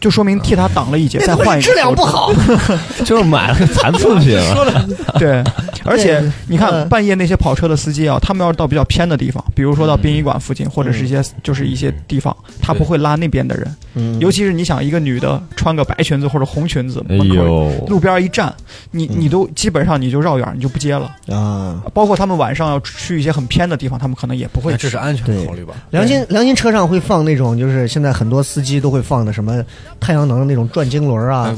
[0.00, 1.66] 就说明替他挡了一劫，再换一个。
[1.66, 2.32] 质量不好。
[3.04, 4.88] 就是买了个残次品了。
[5.18, 5.44] 对，
[5.88, 6.88] 而且你看嗯。
[6.88, 13.76] 半夜那些跑车的司机啊，他们要是到比较偏的地方，比如说到殡仪馆附近，或者是一些就是一些地方，他不会拉那边的人。
[13.94, 14.18] 嗯。
[14.20, 18.54] 尤其是你想一个女的穿个白裙子或者红裙子，哎门口呦，路边一站，
[18.90, 19.16] 你嗯。
[19.18, 21.10] 你都基本上你就绕远，你就不接了。
[21.28, 25.74] 啊，包括他们晚上要去一些很偏的地方，他们可能也不会这是安全对考虑吧？
[25.90, 29.64] 良心良心车上会放那种，就是现在很多司机都会放的什么
[30.00, 31.54] 太阳能的那种转经轮啊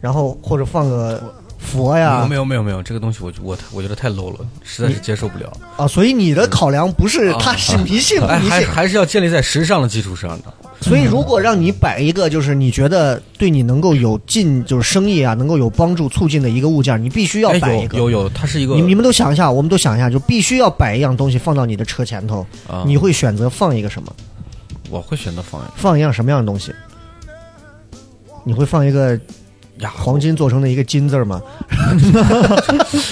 [0.00, 1.22] 然后或者放个
[1.60, 5.52] 佛呀没有没有没有，这个东西我我我觉得太 low 了，实在是接受不了。
[5.76, 10.52] 啊，所以你的考量不是它是迷信迷信，还还是要建立在时尚的基础上的。
[10.80, 17.98] 所以如果让你摆一个就是你觉得对你能够有进就是生意啊能够有帮助促进的一个物件，你必须要哎，摆一个。
[17.98, 24.12] 有有有，它是一个你你们都想一下，我们都想一下，就必须要摆一样东西放到你的车前头，啊，你会选择放一个什么？
[24.88, 26.72] 我会选择放放一样什么样的东西？
[28.42, 29.20] 你会放一个
[29.80, 31.40] 呀，黄金做成的一个金字儿吗？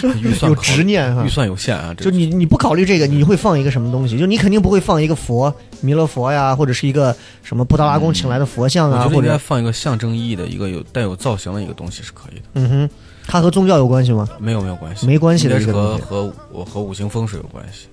[0.02, 1.28] 有预算有执念哈预。
[1.28, 4.18] 算有限啊，就你你不考虑这个，你会放一个什么东西？
[4.18, 12.90] 就你肯定不会放一个佛，弥勒佛呀，或者是一个什么布达拉宫请来的佛像啊，或者放一个象征意义的一个有带有造型的一个东西是可以的，嗯哼，
[13.26, 14.28] 它和宗教有关系吗？
[14.38, 17.86] 没有没有关系，没关系的一个，和和我和五行风水有关系。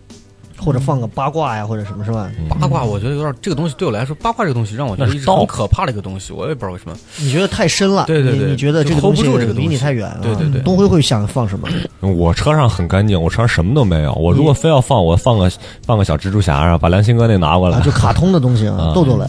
[0.58, 2.30] 或者放个八卦呀，或者什么是吧？
[2.60, 6.96] 八卦我觉得有点这个东西对我来说，八卦这个东西让我觉得一直那是道很可怕的一个东西，我也不知道为什么。
[7.18, 10.20] 你觉得太深了，对对对你你觉得这个就东不住这个离你太远了？
[10.22, 11.68] 对对对东辉会想放什么？
[12.02, 14.14] 我车上很干净，我车上什么都没有。
[14.14, 15.52] 我如果非要放，我放个
[15.86, 17.82] 放个小蜘蛛侠啊，把良心哥那拿过来啊，。
[17.84, 19.28] 就卡通的东西啊，啊豆豆来，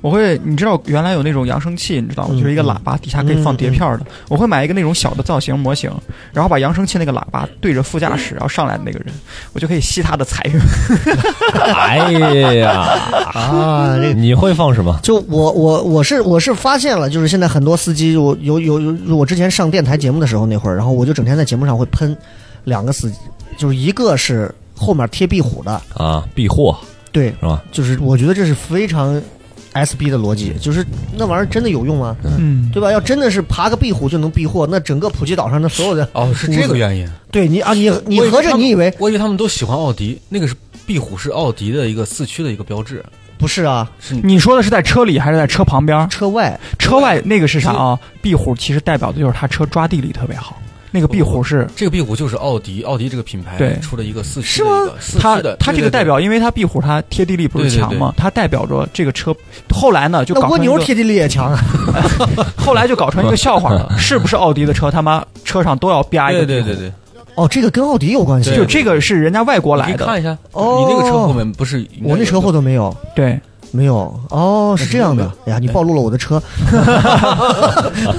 [0.00, 2.30] 我会，你知道原来有那种扬声器，你知道吗？
[2.32, 4.06] 嗯就是一个喇叭底下可以放碟片儿的。
[4.28, 5.90] 我会买一个那种小的造型模型，
[6.32, 9.08] 然后把扬声器那个喇叭对着副驾驶， 然后上来的那个人，
[9.52, 10.60] 我就可以吸他的财运。
[11.74, 12.12] 哎
[12.54, 12.70] 呀，
[13.34, 14.98] 啊，这你会放什么？
[15.02, 22.16] 就我我我是我是发现了，就是现在很多司机，我有有有，我之前上电台节目的时候那会儿，然后我就整天在节目上会喷
[22.64, 23.18] 两个司机，
[23.56, 26.76] 就是一个是后面贴壁虎的，啊，避祸
[27.10, 27.62] 对，是吧？
[27.72, 29.20] 就是我觉得这是非常
[29.74, 30.84] SB 的逻辑，就是
[31.16, 32.16] 那玩意儿真的有用吗？
[32.24, 32.90] 嗯，对吧？
[32.90, 37.08] 要真的是爬个壁虎就能避祸，那整个普吉岛上的所有的，哦，是这个原因。
[37.30, 40.54] 对你啊，你你合着你以为我以为他们都喜欢奥迪，那个是
[40.86, 43.04] 壁虎是奥迪的一个四驱的一个标志，
[43.36, 43.90] 不是啊？
[44.00, 46.08] 是你说的是在车里还是在车旁边？
[46.08, 47.98] 车外车外那个是啥啊？
[48.22, 50.60] 壁虎其实代表的就是它车抓地力特别好。
[50.90, 58.14] 那个壁虎是这个壁虎就是奥迪，奥迪这个品牌对出了一个四驱是吗的一个四它它这个代表，因为它壁虎它贴地力不是强吗？
[58.16, 59.34] 它代表着这个车。
[59.70, 61.60] 后来呢，就那蜗搞成一个牛贴地力也强啊。
[62.56, 66.46] 后来就搞成一个笑话了， 是不是奥迪的车他妈车上都要啪一个？
[66.46, 66.92] 对对对对，
[67.34, 73.38] 哦，这个跟奥迪有关系就这个是人家外国来的，你看一下，哦你那个车后面不是我那车后头没有，对
[73.70, 74.12] 没有。
[74.30, 75.30] 哦，是这样的。
[75.46, 76.42] 哎呀，你暴露了我的车。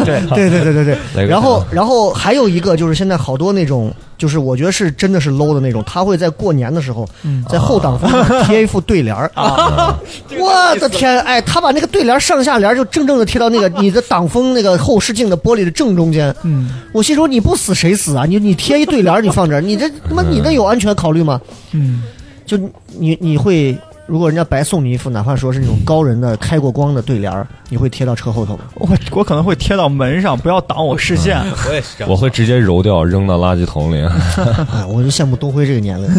[0.06, 1.26] 对对对对对对。
[1.26, 9.98] 然后，然后还有一个就是现在好多那种，就是我觉得是真的是 low 的那种，他会在过年的时候，嗯在后挡风上贴一副对联儿啊！
[10.38, 16.34] 我的天，哎，他把那个对联儿上下联儿就正正的贴到那个 你的挡风那个后视镜的玻璃的正中间。
[16.44, 18.26] 嗯我心说你不死谁死啊？
[18.28, 21.40] 你你贴一对联儿你放这儿，你这他妈你那有安全考虑吗？
[21.72, 22.04] 嗯，
[22.46, 22.58] 就
[22.98, 23.78] 你你会，
[24.10, 28.64] 如果人家白送你一副，哪怕说是那种高人的开过光的对联儿，你会贴到车后头吗？
[28.76, 31.38] 我我可能会贴到门上，不要挡我视线。
[31.70, 34.04] 我也是这样，我会直接揉掉，扔到垃圾桶里。
[34.74, 36.10] 哎，我就羡慕东辉这个年龄，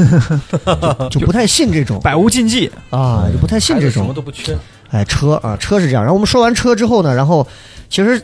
[1.11, 4.15] 就就不太信这种百无禁忌，啊，就不太信这种什么。
[4.15, 4.57] 都不缺，
[4.91, 6.03] 哎，车啊，车是这样。
[6.03, 7.47] 然后我们说完车之后呢，然后
[7.89, 8.23] 其实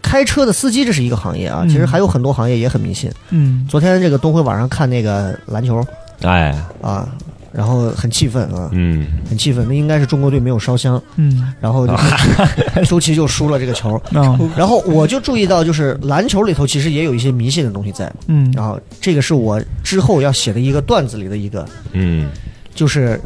[0.00, 3.10] 开车的司机这是一个行业啊，嗯其实还有很多行业也很迷信。
[3.30, 5.84] 嗯昨天这个东辉晚上看那个篮球
[6.22, 7.08] 哎，啊，
[7.52, 9.66] 然后很气愤啊，嗯，很气愤。
[9.68, 11.52] 那应该是中国队没有烧香，嗯。
[11.60, 13.94] 然后就是 周琦就输了这个球。
[14.12, 18.12] 啊然后我就注意到，就是篮球里头其实也有一些迷信的东西在。
[18.26, 18.52] 嗯。
[18.54, 22.28] 然后这个是我之后要写的一个段子里的一个，嗯，
[22.74, 23.20] 就是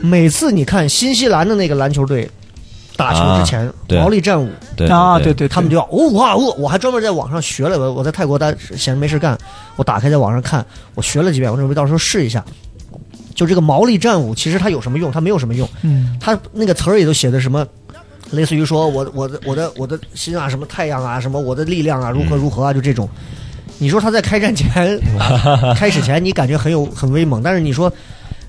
[0.00, 2.28] 每次你看新西兰的那个篮球队
[2.96, 9.38] 打球之前，毛利战舞，对啊，对对，对，他们就要哦哇哦，我还专门在网上学了，我我在泰国待闲着没事干，
[9.76, 12.44] 我打开在网上看，我学了几遍，我准备到时候试一下。
[13.34, 15.10] 就这个毛利战舞，其实它有什么用？
[15.10, 15.68] 它没有什么用。
[15.82, 17.66] 嗯它那个词儿也都写的什么，
[18.30, 23.08] 类似于说我我的我的我的心啊，什么太阳啊，什么我的力量啊，如何如何啊，就这种。
[23.78, 24.70] 你说他在开战前
[25.74, 27.92] 开始前，你感觉很有很威猛，但是你说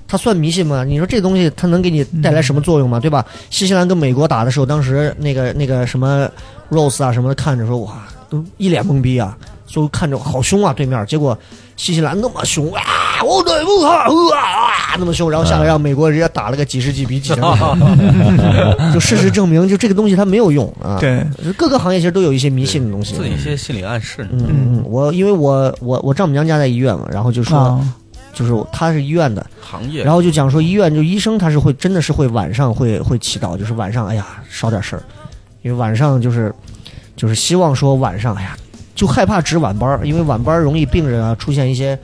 [0.06, 0.84] 他算迷信吗？
[0.84, 3.00] 你说这东西他能给你带来什么作用吗？
[3.00, 3.24] 对吧？
[3.50, 6.30] 新西兰跟美国打的时候，当时那个那个什么
[6.70, 11.36] Rose 啊什么的，看着说哇，都一脸懵逼啊，就看着好凶啊对面，结果
[11.76, 12.80] 新西兰那么凶啊，
[13.24, 14.04] 我对不啊
[14.38, 17.34] 啊那么凶，然后下来让美国人家打了个几十几比几，
[18.92, 21.24] 就事实证明，就这个东西它没有用啊。，对，
[21.56, 23.14] 各个行业其实都有一些迷信的东西。
[23.14, 24.28] 自己一些心理暗示。
[24.30, 27.80] 嗯嗯，我因为我我我丈母娘家在医院嘛，然后就说、
[28.32, 35.02] 就是他是医院的，行业，然后就讲说医院就医生他是会真的是会晚上会会祈祷，就是晚上哎呀少点事儿，
[35.62, 36.54] 因为晚上就是
[37.16, 38.56] 就是希望说晚上哎呀
[38.94, 41.98] 就害怕值晚班，因为晚班容易病人啊出现一些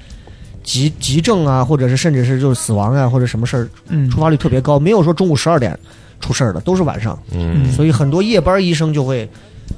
[0.70, 5.76] 急急症啊，或者是甚至是就是死亡啊或者什么事儿嗯出发率特别高，没有说中午十二点
[6.20, 9.28] 出事儿的，都是晚上，嗯，所以很多夜班医生就会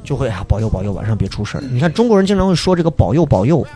[0.04, 1.64] 就会啊保佑保佑晚上别出事儿。
[1.70, 3.66] 你看中国人经常会说这个保佑保佑，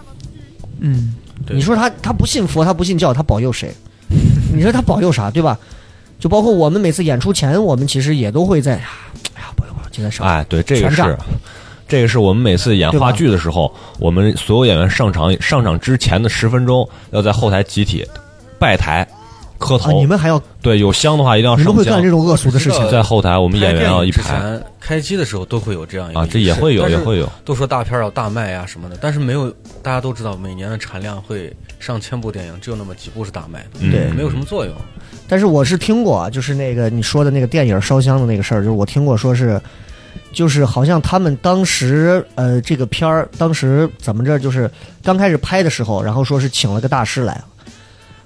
[0.81, 1.14] 嗯
[1.48, 3.72] 你说他他不信佛，他不信教，他保佑谁？
[4.52, 5.59] 你说他保佑啥，对吧？
[6.20, 8.88] 就包括我们每次演出前，我们其实也都会在，哎呀，
[9.35, 10.26] 哎呀，保佑保佑，今天上。
[10.26, 11.02] 哎，对，这个是，
[11.88, 18.05] 这个是我们每次演话剧的时候，我们所有演员上场上场之前的十分钟，要在后台集体
[18.59, 19.07] 拜台、
[19.59, 20.01] 磕啊，头。
[20.01, 22.11] 你们还要对有香的话一定要上香你们会干这。
[22.11, 27.18] 种恶俗的事情在后台，我们演员要一排开机的时候都会有这样一个啊，这也会有，也会。
[27.18, 27.29] 有。
[27.44, 29.49] 都说大片儿要大卖呀、什么的，但是没有，
[29.83, 34.75] 大家都知道每年的产量会上千部电影，只有那么几部是大卖的，嗯对没有什么作用。
[35.29, 39.61] 但是我是听过啊，就是那个你说的那个电影烧香的那个事儿，就是我听过说是，
[40.33, 44.70] 就是好像他们当时呃这个片儿当时怎么着，就是
[45.02, 47.42] 刚开始拍的时候，然后说是请了个大师来，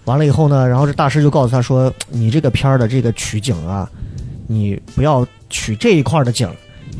[0.04, 3.88] 完了以后呢，然后这大师就告诉他说，你这个片儿的这个取景啊，
[4.46, 6.50] 你不要取这一块的景。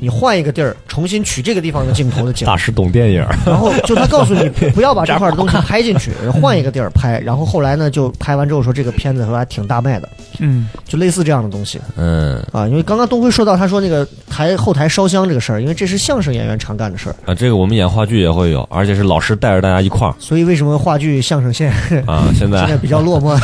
[0.01, 6.11] 你换一个地儿，重新取这个地方的镜头的景，大师懂电影，然后就他告诉你 不要把这块的东西拍进去，
[6.41, 7.21] 换一个地儿拍。
[7.21, 10.09] 然后后来呢，就拍完之后说这个片子后来挺大卖的，
[10.39, 12.67] 嗯就类似这样的东西嗯啊。
[12.67, 22.25] 因为刚刚东辉说到他说那个台后台烧香这个事儿，因为这是相声演员常干的事儿，啊，这个我们演话剧也会有，而且是老师带着大家一块儿所以为什么话剧、相声现在啊。
[22.35, 23.39] 现在 现在在比较落寞？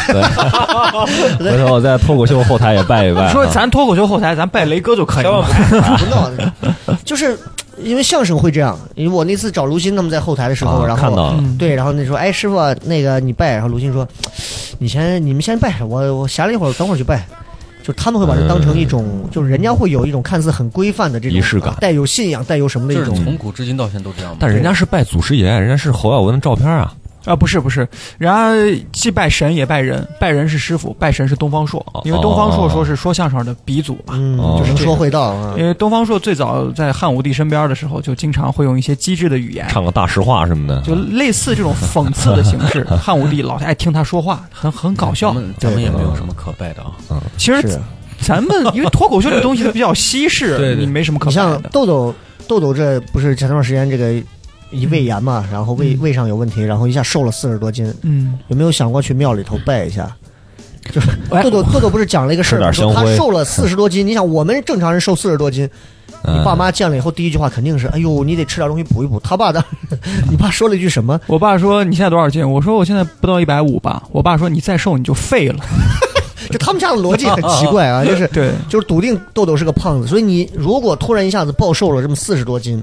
[1.39, 3.33] 回头我在脱口秀后台也拜一拜啊。
[3.33, 5.43] 说咱脱口秀后台，咱拜雷哥就可以了。
[5.99, 6.46] 不闹的，
[7.05, 7.39] 就是
[7.83, 8.79] 因为相声会这样。
[8.95, 14.07] 因为我那次找卢鑫他们在后台的时候，啊然后看到了，嗯对，然后那说，哎，师傅，那个你拜，然后卢鑫说，
[14.79, 17.27] 你先，你们先拜，我我闲了一会儿，等会儿去拜。
[17.83, 23.23] 就他们会把这当成一种，就是人家会有一种看似很规范的这种仪式感啊带有信仰、带有什么的一就是种。
[23.23, 24.39] 从古至今到现在都这样嘛。
[24.41, 26.93] 但人家是拜祖师爷，人家是侯耀文的照片啊。
[27.27, 27.87] 啊，不是不是，
[28.17, 34.15] 人家既拜神也拜人，拜人是师傅，拜神是东方朔，因为东方朔说是说相声的鼻祖嘛。
[34.59, 35.67] 就是这个会道啊因。
[35.67, 42.85] 为东方朔最早在汉武帝身边的时候，就经常会用一些机智的语言，唱个大实话什么的，就类似这种讽刺的形式。
[43.03, 45.43] 汉武帝老爱听他说话，很很搞笑咱。
[45.43, 47.21] 们咱们也没有什么可拜的啊。
[47.37, 47.81] 其实
[48.21, 51.69] 咱们因为脱口秀这东西它比较西式， 对对你没什么可你像拜的。
[51.71, 52.15] 豆豆，
[52.47, 54.15] 豆豆这不是前段时间这个
[54.71, 60.11] 一胃炎嘛，然后胃嗯胃上有问题，然后一下瘦了四十多斤，嗯，有没有想过去庙里头拜一下？
[60.93, 61.09] 就是
[61.43, 62.61] 豆豆豆豆不是讲了一个事儿
[62.95, 64.07] 他瘦了四十多斤。
[64.07, 65.69] 你想，我们正常人瘦四十多斤，
[66.25, 69.65] 你嗯爸妈见了以后第一句话肯定是：“哎呦，你得吃点东西补一补。”他爸的，
[70.31, 71.21] 你爸说了一句什么？
[71.27, 72.49] 我爸说你现在多少斤？
[72.49, 74.01] 我说我现在不到一百五吧。
[74.13, 75.65] 我爸说你再瘦你就废了。
[76.53, 82.81] 就他们家的逻辑很奇怪啊，就是 对，就是笃定豆豆是个胖子，所以你如果突然一下子暴瘦了这么四十多斤，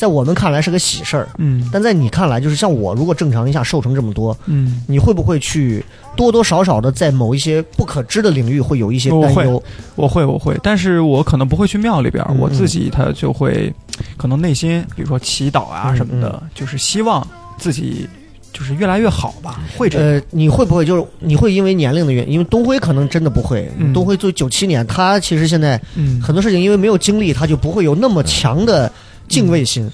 [0.00, 1.68] 在我们看来是个喜事儿，嗯。
[1.70, 5.84] 但在你看来，就是像我如果正常一下瘦成这么多，嗯，你会不会去
[6.16, 9.62] 多多少少的在某一些不可知的领域会有一些担忧？
[9.96, 13.70] 我会我会，但是我可能不会去庙里边儿，嗯我自己他就会，
[14.16, 17.26] 可能内心比如说祈祷啊嗯什么的，就是希望
[17.58, 18.08] 自己
[18.54, 19.86] 就是越来越好吧，会。
[19.90, 28.90] 呃，你会不会就是你会因为年龄的原因，因为东辉可能真的不会，嗯东辉做九七年，他其实现在嗯，很多事情因为没有经历，他就不会有那么强的
[29.30, 29.90] 敬畏心，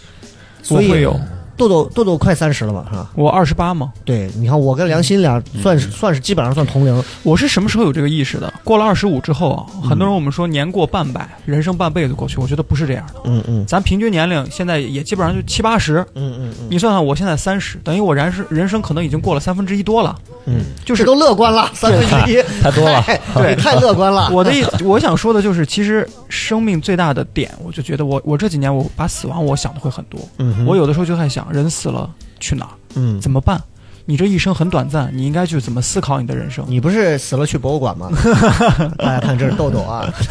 [0.63, 1.21] 所以会有，
[1.57, 3.11] 豆豆豆豆快三十了嘛，是吧？
[3.15, 8.53] 我二十八嘛，对，你看我跟梁鑫俩算是、算是基本上算同龄，我是什么时候有这个意识的？
[8.65, 13.21] 过了二十五之后啊，嗯很多人我们说年过半百，人生半辈子过去，我觉得不是这样的。
[13.25, 20.17] 嗯嗯咱平均年龄现在也基本上就七八十，嗯嗯嗯你算算我现在三十，等于我人生人生可能已经过了三分之一多了。
[20.49, 23.01] 嗯，就是都乐观了， 三分之一，太多了。
[23.03, 24.31] 太 对太乐观了。
[24.33, 30.21] 我的意，我想说的就是，其实生命最大的点，我就觉得我我这几年我把死亡我想的会很多。
[30.39, 32.09] 嗯我有的时候就在想，人死了
[32.41, 32.71] 去哪儿？
[32.95, 33.61] 嗯，怎么办？
[34.09, 36.65] 你这一生很短暂，你应该去怎么思考你的人生？
[36.69, 38.09] 你不是死了去博物馆吗？
[38.99, 40.09] 大家看，这是豆豆啊，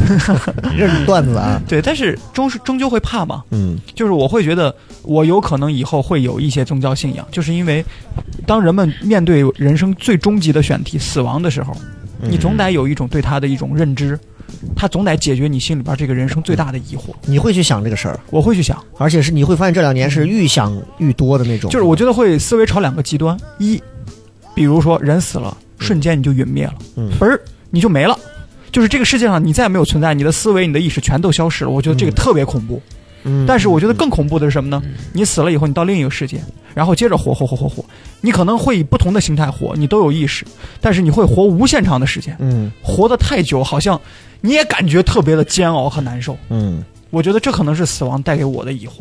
[0.78, 1.62] 这是段子啊。
[1.68, 3.44] 对，但是终是终究会怕嘛。
[3.52, 4.74] 嗯就是我会觉得，
[5.04, 7.84] 我有可能以后会有一些宗教信仰，就是因为
[8.48, 11.76] 当人们面对人生最终极的选题死亡的时候，
[12.22, 14.18] 嗯你总得有一种对他的一种认知，
[14.76, 17.14] 他总得解决你心里边这个人生最大的疑惑。
[17.26, 21.70] 你会去想这个事儿，我会去想，而且是你会发现这两年是愈想愈多的那种。
[21.70, 23.82] 就是我觉得会思维朝两个极端，一，
[24.54, 28.18] 比如说人死了，瞬间你就陨灭了，嗯而你就没了。
[28.72, 31.70] 就是这个世界上你再也没有存在，你的思维、你的意识全都消失了。
[31.70, 32.76] 我觉得这个特别恐怖。
[32.76, 32.92] 嗯，
[33.48, 34.82] 但是我觉得更恐怖的是什么呢？
[35.14, 36.40] 你死了以后，你到另一个世界，
[36.74, 37.84] 然后接着活活活活活，
[38.22, 40.46] 你可能会以不同的形态活，你都有意识，
[40.80, 44.00] 但是你会活无限长的时间，嗯活得太久，好像
[44.42, 46.38] 你也感觉特别的煎熬和难受。
[46.50, 48.92] 嗯，我觉得这可能是死亡带给我的疑惑。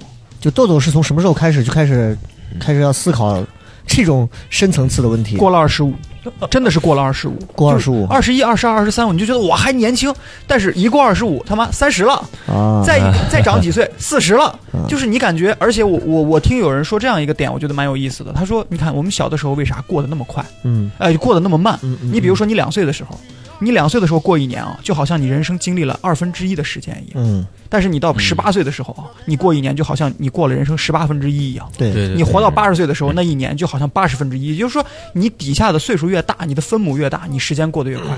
[0.41, 2.17] 就豆豆是从什么时候开始就开始
[2.61, 3.43] 开始要思考
[3.87, 5.37] 这种深层次的问题？
[5.37, 5.93] 过了二十五，
[6.51, 10.13] 真的是过了二十五，过二十五二十一、二十二、二十三，你就觉得我还年轻，
[10.47, 12.15] 但是一过二十五，他妈三十了，
[12.47, 18.33] 啊，再再长几岁， 四十了嗯，就是你感觉，而且我我我听有人说这样一个点，我觉得蛮有意思的。
[18.33, 21.79] 他说，你看我们小的时候为啥过得那么快，嗯哎，过得那么慢？
[21.83, 23.19] 嗯嗯，你比如说你两岁的时候，
[23.59, 27.25] 你两岁的时候过一年啊，就好像你人生经历了二分之一的时间一样。
[27.25, 31.69] 嗯，但是你到十八岁的时候啊，你过一年就好像你过了人生十八分之一一样。
[31.77, 31.93] 对。
[31.93, 38.09] 对对，你活到八十岁的时候，那一年就好像八十分之一，也就是说，你底下的岁数越大，你的分母越大，你时间过得越快。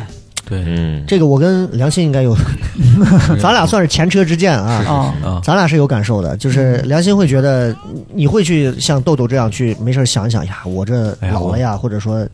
[0.48, 0.62] 对。
[0.64, 2.36] 嗯，这个我跟良心应该有，
[3.40, 4.72] 咱俩算是前车之鉴啊。
[4.86, 5.28] 啊。
[5.28, 7.76] 啊，咱俩是有感受的，就是良心会觉得，
[8.14, 12.26] 你会去像豆豆这样去没事儿想一想呀，我这老了呀，或者说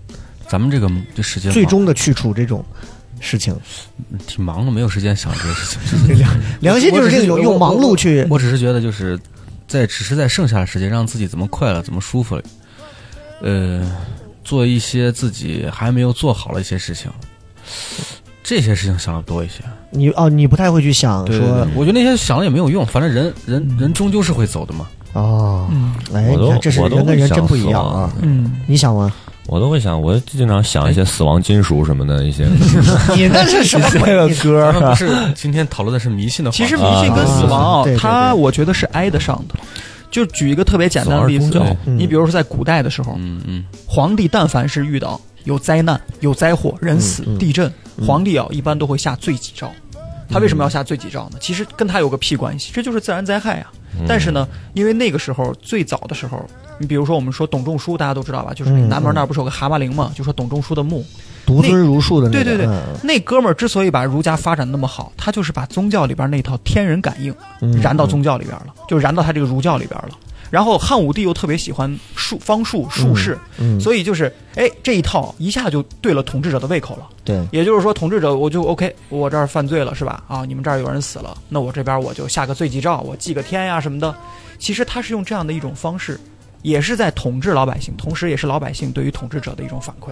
[0.49, 2.63] 咱们这个这时间最终的去处这种
[3.23, 3.57] 事情。
[4.27, 6.27] 挺忙的，没有时间想这些事情。
[6.61, 9.19] 良心就是这种用忙碌去，我只是觉得就是
[9.67, 12.39] 在只是在剩下的时间，让自己怎么快乐，怎么舒服，
[13.41, 13.91] 呃，
[14.45, 17.11] 做一些自己还没有做好的一些事情，
[18.43, 19.63] 这些事情想的多一些。
[19.91, 24.87] 你哦，你不太会去想对对说对，我觉得那些想了也没有用，反正人人人终究是会走的嘛。
[25.15, 28.13] 哦，嗯哎，我都你看这是人跟人会真不一样啊！
[28.23, 29.13] 嗯，你想吗？
[29.49, 32.45] 我都会想，我经常想一些死亡金属什么的一些
[33.17, 34.35] 你那是什么这个鬼？
[34.37, 39.55] 歌啊，不是今天讨论的是迷信的话题，其实迷信跟死亡它我觉得是挨得上的。
[40.11, 49.73] 就举一个特别简单的例子你比如说在古代的时候，嗯嗯皇帝但凡是遇到有灾难、有灾祸、人死地震，嗯皇帝啊一般都会下罪己诏。
[50.31, 51.39] 他为什么要下罪己诏呢？
[51.41, 53.67] 其实跟他有个屁关系，这就是自然灾害呀。
[54.09, 56.45] 但是呢，因为那个时候最早的时候，
[56.79, 58.53] 你比如说我们说董仲舒，大家都知道吧？
[58.55, 60.11] 就是嗯南门那儿不是有个蛤蟆陵嘛？
[60.15, 61.05] 就说董仲舒的墓，
[61.47, 70.11] 独尊儒术的那个，对对对嗯那哥们儿之所以把儒家发展那么好，他就是把宗教里边那套天人感应嗯燃到宗教里边了，就燃到他这个儒教里边了。
[70.53, 77.09] 然后汉武帝又特别喜欢术方术术士，嗯，所以就是哎这一套一下就对了统治者的胃口了。
[77.25, 80.23] 对，也就是说，统治者我就 OK，我这儿犯罪了是吧？
[80.29, 84.15] 啊，你们这儿有人死了，那我这边我就下个罪己诏，我祭个天呀什么的。
[84.59, 86.21] 其实他是用这样的一种方式，
[86.63, 90.09] 也是在统治老百姓，同时也是老百姓对于统治者的一种反馈。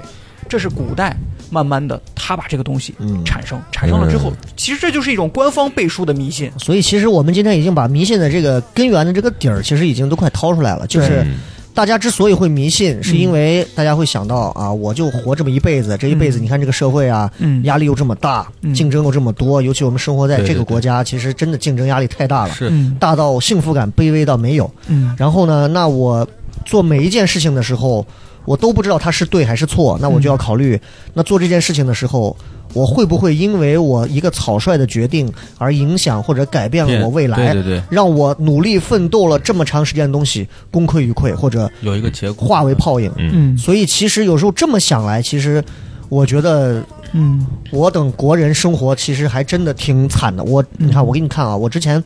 [0.48, 1.16] 这是古代
[1.48, 3.24] 慢慢的他把这个东西嗯。
[3.24, 6.50] 产生，产生了之后，其实这就是一种官方背书的迷信。
[6.58, 10.86] 所以其实我们今天已经把迷信的这个根源的这个底儿，其实已经都快掏出来了。
[10.86, 11.38] 就是嗯
[11.72, 16.42] 大家之所以会迷信，是因为大家会想到啊，我就活这么一辈子，这一辈子嗯。
[16.42, 17.62] 你看这个社会啊，嗯。
[17.62, 18.74] 压力又这么大，嗯。
[18.74, 22.54] 竞争又这么多，尤其我们生活在这个国家，其实真的竞争压力太大了，
[22.98, 24.68] 大到幸福感卑微到没有。
[24.88, 25.14] 嗯。
[25.16, 26.26] 然后呢，那我
[26.64, 28.06] 做每一件事情的时候，
[28.44, 30.80] 我都不知道它是对还是错，那我就要考虑，
[31.14, 32.36] 那做这件事情的时候，
[32.72, 43.10] 我会不会因为我一个草率的决定而影响或者改变了我未来，对对对，让我努力奋斗了这么长时间的东西功亏一篑，或者有一个结果化为泡影。
[43.16, 43.30] 嗯。
[43.32, 43.58] 嗯。
[43.58, 45.62] 所以其实有时候这么想来，其实
[46.08, 46.82] 我觉得
[47.12, 47.46] 嗯。
[47.72, 50.42] 我等国人生活其实还真的挺惨的。
[50.42, 52.02] 我你看，我给你看啊，我之前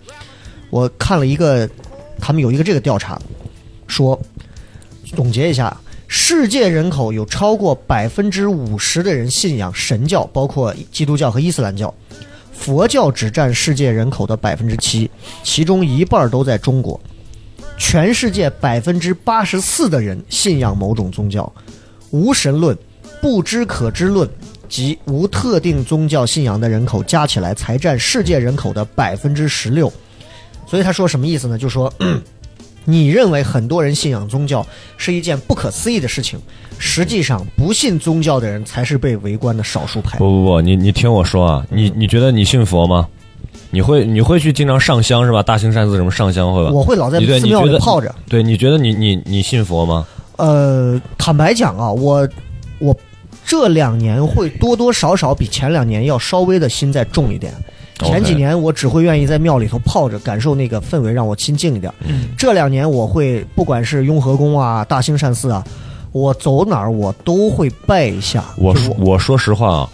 [0.69, 1.67] 我看了一个，
[2.19, 3.19] 他们有一个这个调查，
[3.87, 4.19] 说
[5.15, 5.75] 总结一下，
[6.09, 11.93] 世界人口有超过百分之五十的人信仰神教，包括基督教和伊斯兰教。
[12.53, 15.11] 佛教只占世界人口的百分之七，
[15.43, 16.99] 其中一半都在中国。
[17.77, 21.53] 全世界百分之八十四的人信仰某种宗教，
[22.11, 22.77] 无神论、
[23.21, 24.29] 不知可知论
[24.69, 29.93] 及无特定宗教信仰的人口加起来才占世界人口的百分之十六。
[30.67, 31.59] 所以他说什么意思呢？
[31.59, 31.93] 就说。
[32.85, 34.67] 你认为很多人信仰宗教
[34.97, 36.39] 是一件不可思议的事情，
[36.79, 40.19] 实际上不信宗教的人才是被围观的少数派。
[40.19, 43.09] 不不不，你你听我说啊，你你觉得你信佛吗？
[43.71, 45.43] 你会你会去经常上香是吧？
[45.43, 46.71] 大兴善寺什么上香会吧？
[46.71, 48.15] 我会老在寺庙里泡着。
[48.29, 50.07] 对，你觉得你你你信佛吗？
[50.37, 52.29] 呃，坦白讲啊，我
[52.79, 52.97] 我
[53.45, 57.53] 这两年会多多少少比前两年要稍微的心再重一点。
[58.01, 61.93] 前几年我只会愿意在庙里头泡着，感受那个氛围，让我心静一点。
[62.07, 65.65] 嗯这两年我会不管是雍和宫啊、大兴善寺啊，
[66.13, 68.45] 我走哪儿我都会拜一下。
[68.57, 69.89] 我说我说实话啊，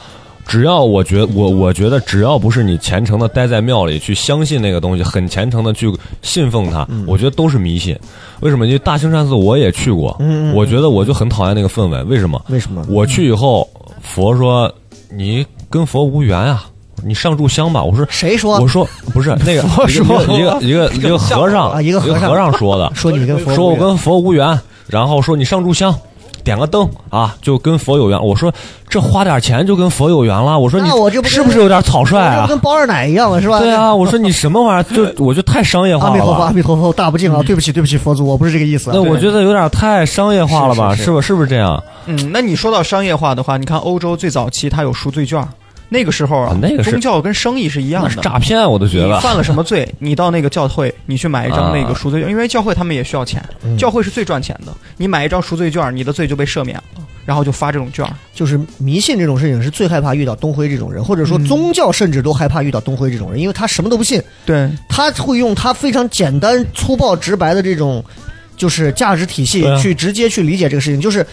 [0.46, 5.92] 只要我觉我我觉得只要不是你虔诚的待在庙里去相信那个东西，很虔诚的去
[6.22, 7.96] 信奉它，我觉得都是迷信。
[8.40, 8.66] 为什么？
[8.66, 10.18] 因为大兴善寺我也去过，
[10.54, 12.02] 我觉得我就很讨厌那个氛围。
[12.04, 12.42] 为什么？
[12.48, 12.82] 为什么？
[12.88, 13.68] 我去以后，
[14.00, 14.72] 佛说
[15.14, 16.69] 你跟佛无缘啊，
[17.04, 17.82] 你上炷香吧。
[17.82, 18.06] 我说。
[18.10, 18.58] 谁说？
[18.60, 25.94] 我说不是那个 一个一个一个 一个和尚啊一个和尚和尚说的， 说你跟佛说我跟佛无缘，然后说你上炷香，
[26.44, 28.22] 点个灯啊，就跟佛有缘。
[28.22, 28.52] 我说
[28.88, 30.58] 这花点钱就跟佛有缘了。
[30.58, 32.46] 我说你那我这不跟是不是有点草率啊？
[32.48, 33.58] 跟包二奶一样了是吧？
[33.60, 35.12] 对啊，我说你什么玩意儿？
[35.12, 36.50] 就我就太商业化了阿弥陀佛，阿。
[36.52, 37.42] 弥陀佛，大不敬啊！
[37.46, 38.92] 对不起，对不起，佛祖，我不是这个意思啊。
[38.96, 40.94] 那我觉得有点太商业化了吧？
[40.96, 41.82] 是不是不是这样？
[42.06, 45.46] 嗯，那你说到商业化的话，你看欧洲最早期它有赎罪券，
[45.92, 48.10] 那个时候啊啊，那个是宗教跟生意是一样的。
[48.10, 49.06] 是诈骗，我都觉得。
[49.12, 49.86] 你犯了什么罪？
[49.98, 54.72] 你到那个教会，你去买一张那啊个赎罪券，因为教会他们也需要钱，嗯教会是最赚钱的。
[54.96, 58.06] 你买一张赎罪券，你的罪就被赦免了，然后就发这种券。
[58.32, 68.04] 就是迷信这种事情是最害怕遇到东辉这种人，或者说嗯宗教甚至都害怕遇到东辉这种人，因为他什么都不信，对，他会用他非常简单、粗暴、直白的这种
[68.56, 71.26] 就是价值体系去直接去理解这个事情，就是。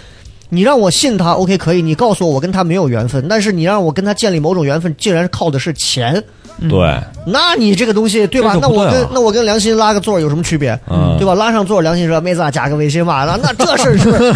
[0.50, 1.82] 你让我信他，OK 可以。
[1.82, 6.24] 你告诉我我跟他没有缘分，但是你让我跟他建立某种缘分，竟然靠的是钱，
[6.70, 8.58] 对，那你这个东西对吧？
[8.62, 10.80] 那我跟那我跟良心拉个座有什么区别？
[10.90, 11.36] 嗯对吧？
[11.36, 13.26] 拉上座，良心说妹子啊，加个微信吧。
[13.26, 14.32] 那 那这事儿是不是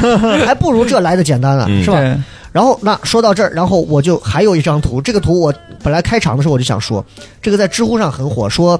[0.45, 1.99] 还不如这来的简单啊，嗯是吧？
[1.99, 2.17] 对
[2.51, 7.03] 然后那说到这儿，然后我就还有一张图，这个图我本来开场的时候我就想说，
[7.41, 8.77] 这个在知乎上很火，说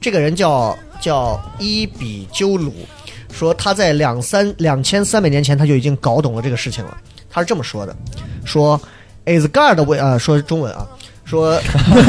[0.00, 2.72] 这个人叫叫伊比鸠鲁，
[3.32, 6.96] 说他在两三两千三百年前他就已经搞懂了这个事情了。
[7.30, 7.94] 他是这么说的，
[8.44, 8.80] 说
[9.26, 10.86] is God 为啊说中文啊，
[11.24, 11.60] 说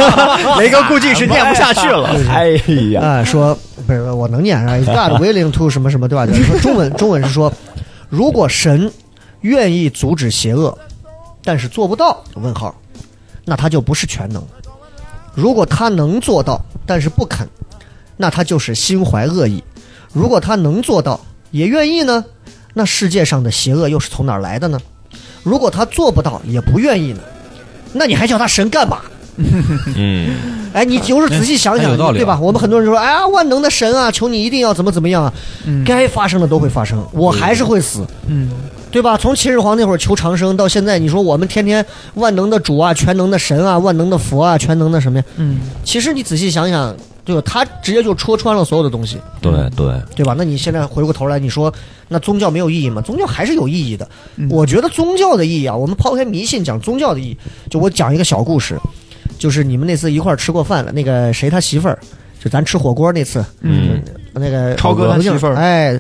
[0.57, 2.09] 雷哥估计是念不下去了。
[2.31, 2.51] 哎
[2.91, 6.25] 呀，啊，说不是我能念啊，is God willing to 什么什么对吧？
[6.43, 7.51] 说中文中文是说，
[8.09, 8.91] 如果神
[9.41, 10.75] 愿意阻止邪恶，
[11.43, 12.73] 但是做不到，问号，
[13.43, 14.41] 那他就不是全能；
[15.35, 17.47] 如果他能做到，但是不肯，
[18.15, 19.61] 那他就是心怀恶意；
[20.13, 21.19] 如果他能做到，
[21.51, 22.23] 也愿意呢，
[22.73, 24.79] 那世界上的邪恶又是从哪儿来的呢？
[25.43, 27.19] 如果他做不到，也不愿意呢，
[27.93, 28.99] 那你还叫他神干嘛？
[29.95, 30.35] 嗯，
[30.73, 32.37] 哎，你就是仔细想想，对吧？
[32.41, 35.33] 我们很多人就说，哎呀，万能的神啊，求你一定要怎么怎么样啊，
[35.65, 38.49] 嗯该发生的都会发生，我还是会死，嗯，
[38.91, 39.17] 对吧？
[39.17, 41.83] 从秦始皇那会儿求长生到现在，你说我们天天
[42.15, 45.23] 万能的主啊，全能的神啊，万能的佛啊，全能的什么呀？
[45.37, 46.93] 嗯，其实你仔细想想，
[47.25, 47.41] 对吧？
[47.45, 50.33] 他直接就戳穿了所有的东西，对对，对吧？
[50.37, 51.71] 那你现在回过头来，你说
[52.07, 53.01] 那宗教没有意义吗？
[53.01, 54.07] 宗教还是有意义的。
[54.35, 57.37] 嗯我觉得宗教的意义啊，我们抛开迷信讲宗教的意义，
[57.69, 58.79] 就我讲一个小故事，
[59.37, 61.99] 就是你们那次一块儿吃过饭了，那个谁他媳妇儿，
[62.43, 64.01] 就咱吃火锅那次，嗯
[64.33, 65.99] 那个超哥他媳妇儿哎，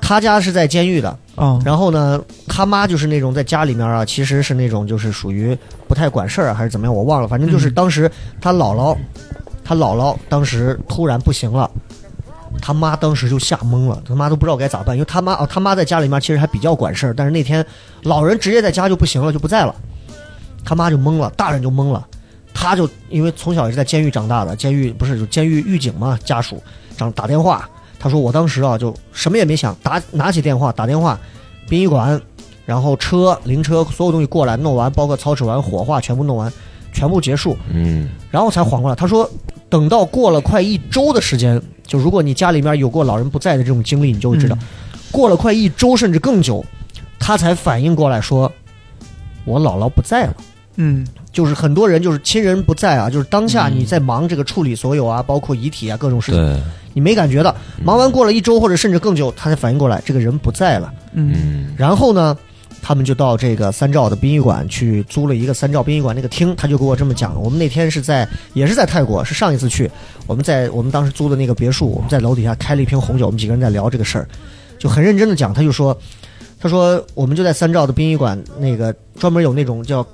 [0.00, 5.56] 他家是在监狱的，啊，然后呢，他妈就是那种在家里面啊，其实是那种就是属于
[5.86, 7.28] 不太管事儿啊，还是怎么样，我忘了。
[7.28, 8.10] 反正就是嗯当时
[8.40, 8.96] 他姥姥，
[9.64, 11.70] 他姥姥当时突然不行了，
[12.60, 17.64] 他妈当时就吓懵了，他妈都不知道该咋办，因为他妈哦，他妈在家里面其实还比较管事儿，但是那天
[18.02, 19.74] 老人直接在家就不行了，就不在了，
[20.64, 22.06] 他妈就懵了，大人就懵了。
[22.54, 26.62] 他就因为从小也是在监狱长大的，监狱不是就监狱狱警嘛，家属
[26.98, 27.66] 长打电话，
[27.98, 31.18] 他说我当时啊就什么也没想，打拿起电话打电话，
[31.66, 32.20] 殡仪馆，
[32.66, 36.52] 然后车灵车所有东西过来弄完，包括操持完火化全部弄完，
[36.92, 38.08] 全部结束，嗯。
[38.30, 38.94] 然后才缓过来。
[38.94, 39.28] 他说
[39.68, 44.56] 等到过了快一周的时间，就如果你家里面有过老人不在的这种经历，你就会知道，
[45.10, 46.64] 过了快一周甚至更久，
[47.18, 48.50] 他才反应过来说，
[49.44, 50.36] 我姥姥不在了。
[50.76, 51.06] 嗯。
[51.32, 56.62] 就是很多人就是亲人不在啊，就是当下嗯你在忙这个处理所有啊，包括遗体啊各种事情，
[56.92, 60.92] 你没感觉的，忙完过了一周或者甚至更久，他才反应过来这个人不在了。
[61.14, 61.32] 嗯。
[61.34, 61.74] 嗯。
[61.74, 62.36] 然后呢，
[62.82, 67.40] 他们就到这个三兆的殡仪馆去租了一个三兆殡仪馆那个厅，他就给我这么讲。
[67.40, 69.88] 我们那天是在也是在泰国，是上一次去，
[70.26, 74.26] 我们在我们当时租的那个别墅，我们在楼底下开了一瓶红酒，我们几个人在聊这个事儿，
[74.78, 75.54] 就很认真的讲。
[75.54, 75.96] 他就说，
[76.60, 80.04] 他说我们就在三兆的殡仪馆那个专门有那种叫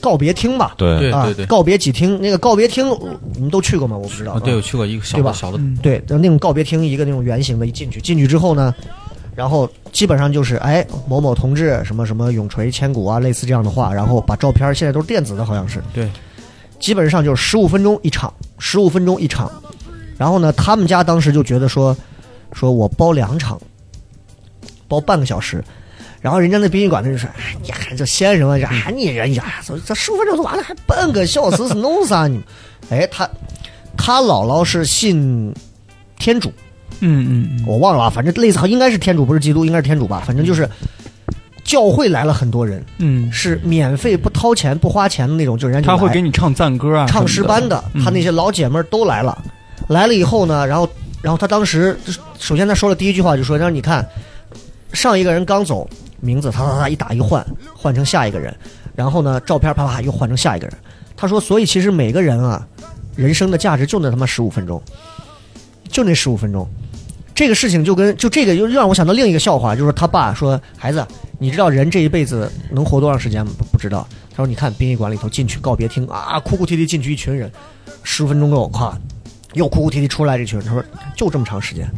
[0.00, 0.74] 告别厅吧。
[0.76, 2.86] 对啊对对对，告别几厅，那个告别厅
[3.34, 3.96] 你们都去过吗？
[3.96, 4.32] 我不知道。
[4.32, 8.74] 啊，对，我去过一个小对吧的小的，嗯对，那种告别厅，一个那种圆形的，一进去，进去之后呢，
[9.40, 16.06] 然后基本上就是哎某某同志什么什么永垂千古啊，类似这样的话，然后把照片现在都是电子的，好像是，对，
[16.78, 19.50] 基本上就是十五分钟一场，十五分钟一场。
[20.18, 21.96] 然后呢，他们家当时就觉得说，
[22.52, 23.58] 说我包两场，
[24.86, 25.64] 包半个小时。
[26.20, 32.38] 然后人家那殡仪馆的就说：“哎呀，这先生啊，这哎你人呀，这这十五分钟就完了，还半个小时是弄啥你？”
[32.92, 33.26] 哎，他
[33.96, 35.50] 他姥姥是信
[36.18, 36.52] 天主，
[37.00, 40.22] 嗯嗯嗯，我忘了啊，反正类似应该是天主，不是基督，应该是天主吧。
[40.26, 40.68] 反正就是
[41.64, 49.36] 教会来了很多人，嗯，是免费不掏钱不花钱的那种，就人家就他会给你唱赞歌啊，唱诗班的，嗯他那些老姐们都来了。
[49.88, 50.88] 来了以后呢，然后
[51.22, 51.98] 然后他当时
[52.38, 54.06] 首先他说了第一句话就说：“让你看，
[54.92, 55.88] 上一个人刚走，
[56.20, 57.44] 名字他他他一打一换，
[57.74, 58.54] 换成下一个人，
[58.94, 60.76] 然后呢照片啪啪又换成下一个人。”
[61.16, 62.66] 他说：“所以其实每个人啊，
[63.16, 64.80] 人生的价值就那他妈十五分钟，
[65.88, 66.66] 就那十五分钟。”
[67.40, 71.02] 这个事情就跟就这个又让我想到另一个笑话，就是他爸说：“孩子，
[71.38, 73.50] 你知道人这一辈子能活多长时间吗？
[73.56, 77.50] 不不知道。”他说：“你看殡仪馆里头进去告别厅啊，哭哭啼啼进去一群人，
[78.02, 78.92] 十分钟够，咵，
[79.54, 80.68] 又哭哭啼啼出来这群人。
[80.68, 80.84] 他说
[81.16, 81.90] 就这么长时间，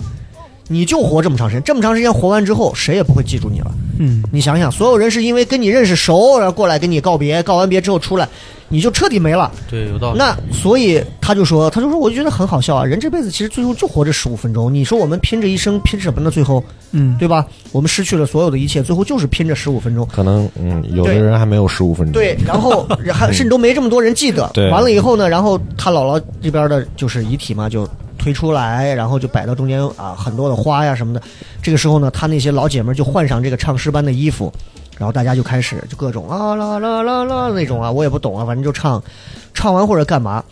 [0.72, 3.70] 你就活这么长时间，这么长时间活完之后，谁也不会记住你了。
[3.98, 8.26] 嗯你想想，所有人是因为跟你认识熟，然后过来跟你告别，告完别之后出来，
[8.68, 9.52] 你就彻底没了。
[9.70, 10.18] 对，有道理。
[10.18, 14.72] 那所以他就说，他就说，我就觉得很好笑啊，人这辈子其实最后就活这十五分钟。
[14.72, 16.30] 你说我们拼这一生拼什么呢？
[16.30, 17.46] 最后嗯，对吧？
[17.70, 20.08] 我们失去了所有的一切，最后就是拼这十五分钟。
[20.10, 24.50] 可能嗯，有的人还没有十五分钟，对，然后还甚至都没这么多人记得。
[24.54, 27.86] 对完了以后呢，然后他姥姥这边的就是遗体嘛，就
[28.22, 31.20] 推出来，然后就摆到中间啊，很多的花呀什么的。
[31.60, 34.52] 这个时候呢，他那些老姐们就换上这个唱诗班的衣服，
[34.96, 39.02] 然后大家就开始就各种啊啦啦啦啦那种啊，我也不懂啊，反正就唱，
[39.52, 40.44] 唱完或者干嘛。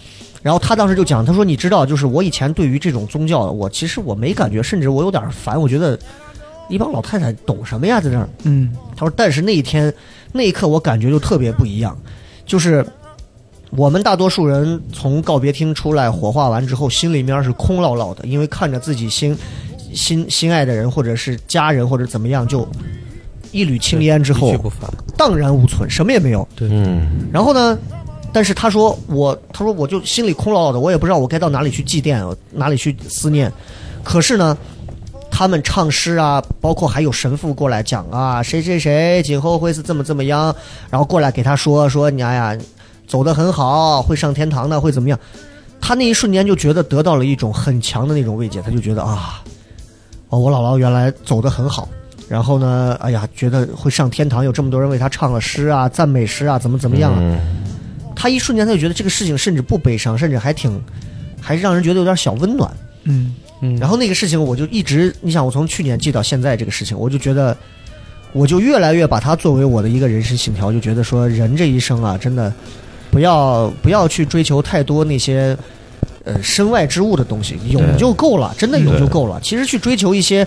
[0.43, 5.99] 然后他当时就讲，他说：“你知道，就是我以前对于这种宗教，我其实我没感觉，甚至我有点烦，我觉得
[6.71, 9.93] 一帮老太太懂什么呀，在这儿。”嗯他说：“但是那一天，
[10.33, 11.95] 那一刻我感觉就特别不一样，
[12.47, 12.85] 就是
[13.71, 19.37] 我们大多数人从告别厅出来，火化完之后，心里面是空落落的，因为看着自己心
[19.95, 22.67] 心心爱的人，或者是家人，或者怎么样，就
[23.53, 24.55] 一缕青烟之后。
[25.17, 26.49] 荡然无存，什么也没有。
[26.61, 27.79] 嗯，然后呢，
[28.33, 33.53] 但是他说我，他说我就心里空落落的，我也不知道我该到哪里去祭奠，哪里去思念。
[34.03, 34.57] 可是呢，
[35.31, 40.55] 他们唱诗啊，包括还有神父过来讲啊，谁谁谁今后会是怎么怎么样，
[40.89, 42.59] 然后过来给他说说你哎呀，
[43.11, 45.19] 走得很好，会上天堂的，会怎么样？
[45.81, 49.43] 他那一瞬间就觉得得到了一种很强的那种慰藉，他就觉得啊，
[50.29, 51.89] 哦，我姥姥原来走得很好。
[52.29, 57.19] 然后呢，哎呀，觉得会上天堂，有这么多人为他唱了诗啊、赞美诗啊，怎么怎么样啊？
[57.21, 57.41] 嗯
[58.15, 60.79] 他一瞬间他就觉得这个事情甚至不悲伤，甚至还挺，
[61.41, 62.71] 还让人觉得有点小温暖。
[63.05, 67.57] 嗯嗯然后那个事情我就一直，你想我从去年记到现在这个事情，我就觉得，
[68.35, 72.53] 我就越来越把它作为我的一个人生信条，就觉得说人这一生啊，真的
[73.11, 75.57] 不要不要去追求太多那些
[76.25, 79.41] 呃身外之物的东西，有就够了，真的有就够了。
[79.43, 80.47] 其实去追求一些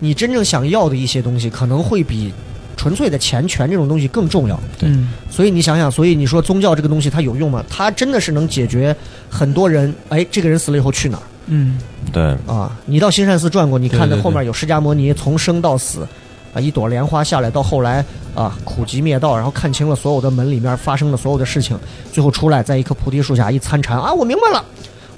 [0.00, 2.32] 你真正想要的一些东西，可能会比
[2.76, 4.58] 纯粹的钱权这种东西更重要。
[4.82, 7.64] 嗯所以你想想，所以你说宗教这个东西它有用吗？
[7.68, 8.94] 它真的是能解决
[9.28, 11.22] 很多人，哎，这个人死了以后去哪儿？
[11.46, 11.78] 嗯
[12.12, 16.06] 对，啊，你到新善寺转过，你看对对那后面有释迦摩尼从生到死，
[16.54, 21.76] 啊，一朵莲花下来，到后来啊苦集灭道，然后看清了所有的门里面发生的所有的事情，
[22.12, 24.64] 最后出来在一棵菩提树下一参禅啊，我明白了，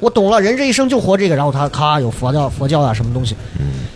[0.01, 3.37] 我懂了，人这一生就活这个，然后他咔有佛教佛教啊什么东西，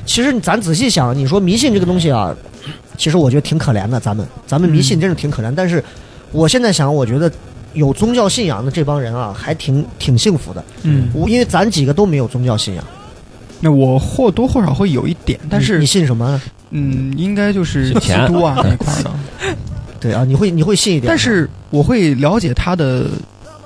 [0.04, 2.32] 其实咱仔细想，你说迷信这个东西啊，
[2.96, 5.82] 其实我觉得挺可怜的，咱们咱们迷信真是挺可怜，但是
[6.30, 7.30] 我现在想，我觉得。
[7.72, 10.64] 有宗教信仰的这帮人啊，还挺挺幸福的。
[10.82, 12.84] 嗯，我因为咱几个都没有宗教信仰，
[13.60, 16.42] 那我或多或少会有一点，但是你你信什么？
[16.70, 19.10] 嗯，应该就是基督啊那一块儿的。
[20.00, 23.06] 对啊，你会你会信一点，但是我会了解他的，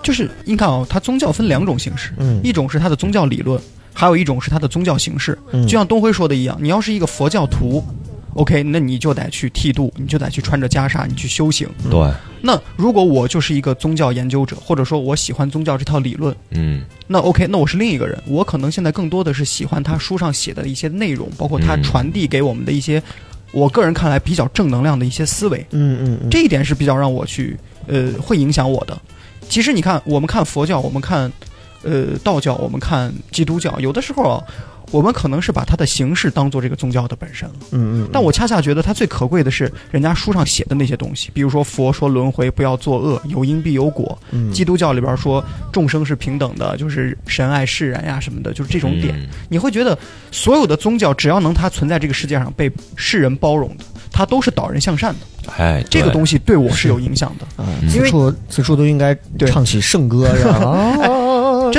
[0.02, 2.40] 就是你看啊，他宗教分两种形式，嗯。
[2.42, 3.60] 一种是他的宗教理论，
[3.92, 5.38] 还有一种是他的宗教形式。
[5.52, 5.64] 嗯。
[5.66, 7.84] 就像东辉说的一样，你要是一个佛教徒
[8.34, 11.68] ，OK，那你就得去剃度，你就得去穿着袈裟，你去修行。
[11.90, 12.10] 对，
[12.40, 23.02] 那如果我就是一个宗教研究者，或者说我喜欢宗教这套理论，嗯那 OK，那我是另一个人，我可能现在更多的是喜欢他书上写的一些内容，包括他嗯传递给我们的一些，
[23.52, 25.58] 我个人看来比较正能量的一些思维。
[25.70, 27.56] 嗯嗯嗯，这一点是比较让我去
[27.86, 29.00] 呃会影响我的。
[29.48, 31.30] 其实你看，我们看佛教，我们看
[31.82, 34.42] 呃道教，我们看基督教，有的时候啊，
[34.94, 37.54] 我们可能是把它的形式当做这个宗教的本身了。
[37.72, 49.12] 嗯嗯，但我恰恰觉得它最可贵的是人家书上写的那些东西，比如说佛说轮回不要作恶，有因必有果；嗯基督教里边说众生是平等的，就是神爱世人呀什么的，就是这种点。
[49.18, 49.98] 嗯你会觉得
[50.30, 55.52] 所有的宗教只要能它存在这个世界上被世人包容的，它都是导人向善的。
[55.58, 57.64] 哎，这个东西，对我是有影响的。
[57.92, 60.52] 因为此处此处都应该对唱起圣歌，是吧？
[60.54, 60.96] 啊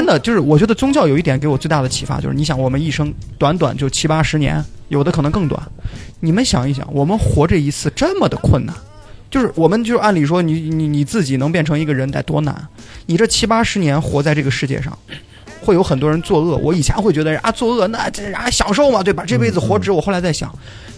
[0.06, 5.60] 真的就是，我觉得宗教有一点给我最大的启发，就是你想，我们一生短短就七八十年，有的可能更短。
[6.20, 8.76] 你们想一想，我们活这一次这么的困难，
[9.32, 12.56] 就是我们就按理说你，你你自己能变成一个人得多难？
[13.08, 14.96] 你这七八十年活在这个世界上，
[15.60, 16.56] 会有很多人作恶。
[16.58, 19.24] 我以前会觉得啊，作恶那这啊享受嘛，对吧？
[19.26, 19.92] 这辈子活值。
[19.92, 20.54] 我后来在想，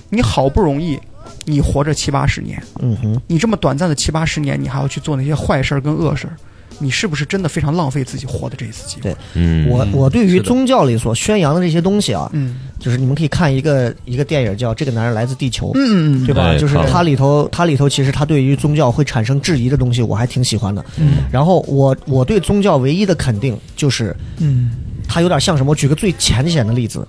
[0.10, 1.00] 你好不容易
[1.46, 6.36] 你活着七八十年，嗯哼，你这么短暂的七八十年，你还要去做那些坏事儿跟恶事儿，
[6.80, 9.02] 你是不是真的非常浪费自己活的这一次机会？
[9.04, 15.68] 对嗯，我我对于宗教里所宣扬的这些东西啊，嗯就是你们可以看一个一个电影叫《这个男人来自地球》。
[15.76, 16.44] 嗯对吧？
[16.44, 20.84] 哎就是它里头，它里头其实它对于宗教会产生质疑的东西，我还挺喜欢的。
[20.98, 24.72] 嗯然后我我对宗教唯一的肯定就是，嗯
[25.08, 25.72] 它有点像什么？
[25.72, 27.06] 我举个最浅显的例子，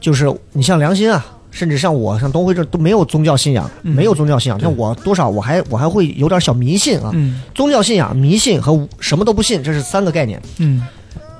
[0.00, 7.10] 就是你像良心啊，甚至像我像东辉这都没有宗教信仰，嗯没有宗教信仰，像我多少我还我还会有点小迷信啊。
[7.14, 10.40] 嗯宗教信仰、迷信和什么都不信，这是三个概念。
[10.58, 10.82] 嗯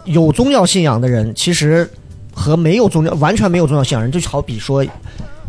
[0.04, 1.88] 有宗教信仰的人，其实
[2.32, 4.84] 和没有宗教完全没有宗教信仰人，就好比说，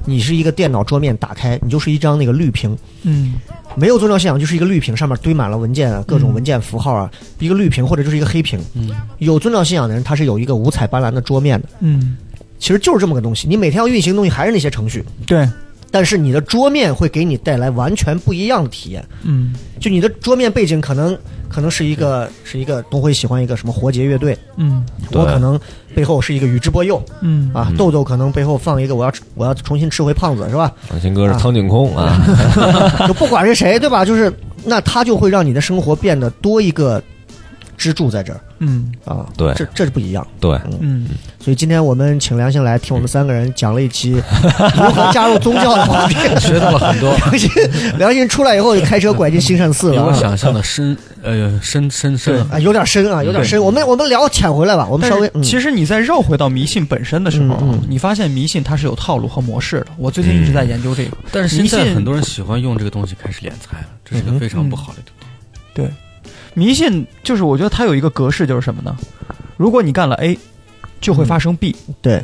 [0.05, 2.77] 你是一个电脑桌面打开，你就是一张那个绿屏。
[3.03, 3.35] 嗯
[3.75, 8.59] 没有宗教信仰就是一个绿屏，上面堆满了文件啊，各种文件符号啊，一个绿屏或者就是一个黑屏。
[8.73, 8.89] 嗯，
[9.19, 12.17] 有宗教信仰的人，他是有一个五彩斑斓的桌面的，嗯，
[12.59, 13.47] 其实就是这么个东西。
[13.47, 15.49] 你每天要运行的东西还是那些程序，对，
[15.89, 19.03] 但是你的桌面会给你带来完全不一样的体验。
[19.23, 19.53] 嗯。
[19.79, 24.85] 就你的桌面背景可能可能是一个是一个东辉喜欢一个什么活结乐队，嗯。
[25.13, 25.57] 我可能
[25.95, 27.01] 背后是一个宇智波鼬。
[27.21, 27.49] 嗯。
[27.53, 30.71] 啊，豆豆可能背后放一个我要我要重新吃回胖子是吧？
[30.91, 32.21] 王鑫哥是苍井空啊，
[33.07, 34.03] 就不管是谁对吧？
[34.03, 34.31] 就是
[34.65, 37.01] 那他就会让你的生活变得多一个
[37.79, 39.25] 支柱在这儿嗯啊。
[39.37, 40.25] 对这这是不一样。
[40.39, 41.07] 对，嗯，
[41.39, 44.11] 所以今天我们请梁星来听我们三个人讲了一期
[44.75, 46.15] 如何加入宗教的话题。
[46.39, 47.49] 学到了很多，梁鑫
[47.97, 52.49] 梁鑫出来以后就开车拐进兴善寺了我想象的深，呃，深深深啊。
[52.53, 53.61] 啊，有点深啊，有点深。
[53.63, 57.57] 我们我们聊浅回来吧，我们稍微嗯其实你在绕回到迷信本身的时候
[57.87, 59.87] 你发现迷信它是有套路和模式的。
[59.97, 61.17] 我最近一直在研究这个。
[61.31, 65.27] 但是现迷信在很多人喜欢用这个东西开始敛财了，这是个非常不好的东西。
[65.73, 65.89] 对，
[66.59, 68.93] 迷信就是我觉得它有一个格式，就是什么呢？
[69.55, 70.37] 如果你干了 A，
[70.99, 71.73] 就会发生 B。
[72.01, 72.21] 对，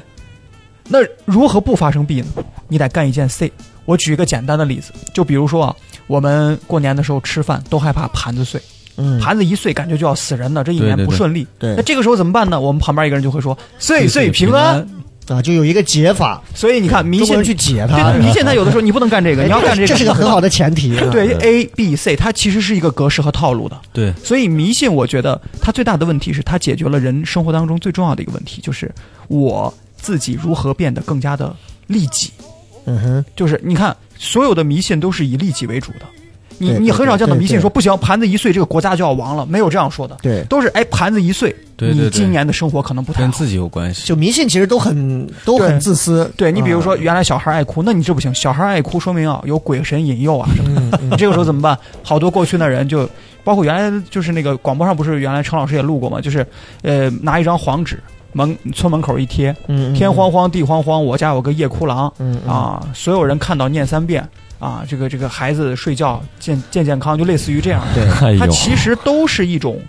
[0.90, 2.28] 那如何不发生 B 呢？
[2.68, 3.50] 你得干一件 C。
[3.86, 5.76] 我举一个简单的例子，就比如说啊，
[6.08, 8.62] 我们过年的时候吃饭都害怕盘子碎，
[8.98, 11.48] 嗯，盘子一碎感觉就要死人了，这一年不顺利。
[11.58, 12.60] 对那这个时候怎么办呢？
[12.60, 14.86] 我们旁边一个人就会说岁岁平安。
[15.28, 18.12] 啊，就有一个解法，所以你看迷信去解它。
[18.12, 20.98] 对迷信它有的时候你不能干这个，哎你要干这个，这是个很好的前提。
[20.98, 23.80] 啊对 A B C，它其实是一个格式和套路的。
[23.92, 28.92] 对，所以迷信，我觉得它最大的问题是它解决了人生活当中最重要的一个问题，就是
[29.28, 31.56] 我自己如何变得更加的
[31.88, 32.32] 利己。
[32.86, 36.06] 嗯哼，就是你看，所有的迷信都是以利己为主的。
[36.58, 43.24] 你你很少见到迷信说不行，盘子一碎这个国家就要亡了，没有这样说的，对，都是哎盘子一碎，你今年的生活可能不太好。
[43.24, 44.06] 跟自己有关系。
[44.08, 46.32] 就迷信其实都很都很自私。
[46.38, 51.00] 对你比如说啊原来小孩爱哭，那你这不行，小孩爱哭说明啊有鬼神引诱啊什么的。
[51.02, 51.78] 嗯你 这个时候怎么办？
[52.04, 53.10] 好多过去的人就
[53.44, 56.46] 包括原来就是那个广播上不是原来陈老师也录过嘛，就是
[56.82, 58.02] 呃拿一张黄纸
[58.34, 59.56] 门村门口一贴，
[59.96, 64.28] 天荒，荒地荒荒，我家有个夜哭郎嗯嗯啊，所有人看到念三遍
[64.60, 67.84] 啊，这个这个孩子睡觉健健健康，就类似于这样。
[67.94, 69.82] 对，它其实都是一种。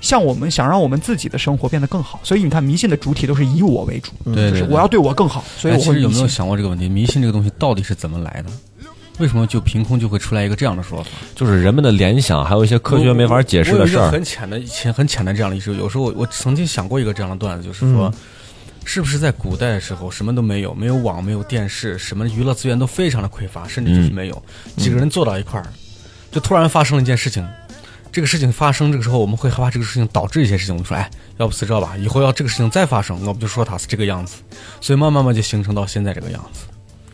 [0.00, 6.28] 像我们想让我们自己的生活变得更好，所以你看迷信的主体都是以我为主，嗯对对，就是我要对我更好，所以哎我会迷其实有没有。
[6.28, 6.90] 想过这个问题？
[6.90, 8.50] 迷信这个东西到底是怎么来的？
[9.18, 11.08] 为什么就凭空就会出来一个这样的说法？
[11.34, 14.10] 就是人们的联想，还有一些科学没法解释的事儿。
[14.10, 15.74] 很浅的、浅很浅的这样的意识。
[15.74, 18.14] 有时候我我曾经想过一个这样的段子，就是说，嗯
[18.84, 24.42] 是不是在古代的时候什么都没有，没有网，没有电视，什么娱乐资源都非常的匮乏，甚至就是没有。
[24.76, 25.66] 几个人坐到一块儿，
[26.30, 27.46] 就突然发生了一件事情。
[28.12, 30.74] 这个事情发生，这个时候我们会害怕这个事情导致一些事情。
[30.74, 34.36] 我们说，哎，要不是这吧，以后要这个事情再发生，我们就说它是这个样子。
[34.80, 36.66] 所以慢慢慢就形成到现在这个样子。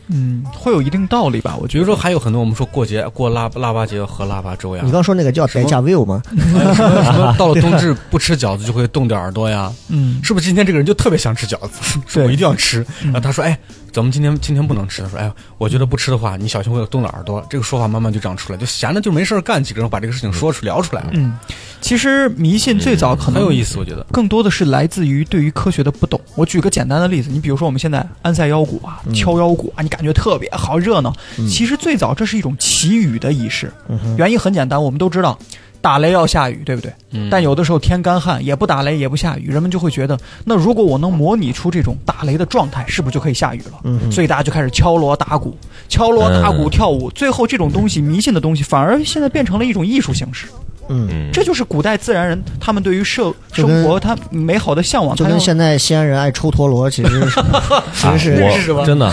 [0.07, 1.57] 嗯，会有一定道理吧？
[1.61, 4.81] 我觉得说还有很多我们说过节过腊腊八节要喝腊八粥呀。
[4.85, 6.21] 你，刚说那个叫代驾 view 吗？
[6.29, 7.35] 哎什么什么？
[7.37, 12.85] 到了冬至不吃饺子就会冻掉耳朵呀，嗯，是不是今天这个人就特别想吃饺子，说我一定要吃。
[13.03, 13.57] 然后他说：“哎，
[13.91, 21.33] 咱们今天今天不能吃。”他说：“哎，我觉得不吃的话，你小心会冻到耳朵。”这个说法慢慢就这样出来，就闲着就没事儿干，几个人把这个事情说出聊出来了，嗯，
[21.81, 24.05] 其实迷信最早可能很有意思，我觉得。
[24.11, 26.19] 更多的是来自于对于科学的不懂。
[26.35, 31.13] 我举个简单的例子，你比如说我们现在安塞腰鼓啊、敲腰鼓啊，你感觉特别好热闹。
[31.49, 33.71] 其实最早这是一种祈雨的仪式，
[34.17, 35.37] 原因很简单，我们都知道。
[35.81, 36.93] 打雷要下雨，对不对？
[37.11, 43.79] 嗯但有的时候天干旱，也不打雷，也不下雨，人们就会觉得，那如果我能模拟出这种打雷的状态，是不是就可以下雨了？
[43.83, 45.57] 嗯所以大家就开始敲锣打鼓，
[45.89, 50.47] 敲锣打鼓嗯跳舞，最后这种东西迷信的东西，反而现在变成了一种艺术形式。
[50.91, 57.41] 嗯，嗯，这就是古代自然人他们对于社生活他美好的向往，就跟现在西安人爱抽陀螺，其实是
[57.93, 59.11] 其实是真的，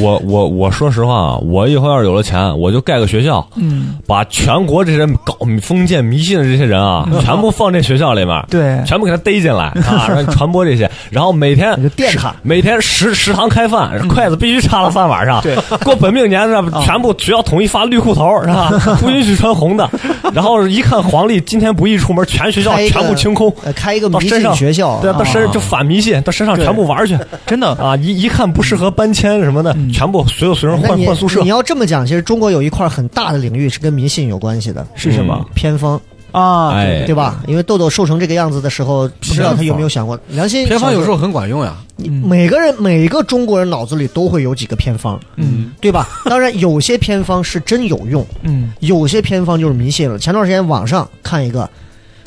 [0.00, 8.80] 我我我说实话啊，我以后要是有了钱，我就盖个学校，嗯，把全国这些搞封建迷信的这些人啊，全部放这学校里面， 对。
[8.86, 15.40] 全部给他逮进来啊，让你传播这些，然后每天电他每天食食堂开饭，筷子必须插到饭碗上。
[15.42, 15.54] 对，
[15.84, 18.70] 过本命年呢，全部学校统一发绿裤头，是吧？
[19.00, 19.88] 不允许穿红的。
[20.32, 23.52] 然后一看黄历，今天不宜出门，全学校全部清空。
[23.64, 27.96] 呃开一个迷信到身上学校，对啊，到身上就反迷信，到身上全部玩去真的啊！
[27.96, 31.48] 一一看不适合搬迁什么的，全部所有学生换换宿舍你。
[31.48, 36.00] 要这么讲，其实中国有一块很大的领域是跟迷信有关系的，是什么嗯偏方，
[36.32, 37.42] 啊，哎对吧？
[37.46, 40.66] 因为豆豆瘦成这个样子的时候，不知道他有没有想过良心？
[40.66, 41.76] 偏方有时候很管用呀。
[42.24, 46.08] 每个人每个中国人脑子里都会有几个偏方，嗯对吧？
[46.24, 50.18] 当然，有些偏方是真有用，嗯有些偏方就是迷信了。
[50.18, 51.68] 前段时间网上看一个，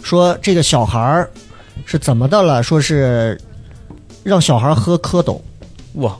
[0.03, 1.29] 说这个小孩儿
[1.85, 2.61] 是怎么的了？
[2.61, 3.39] 说是
[4.21, 5.39] 让小孩喝蝌蚪，
[5.93, 6.15] 哇，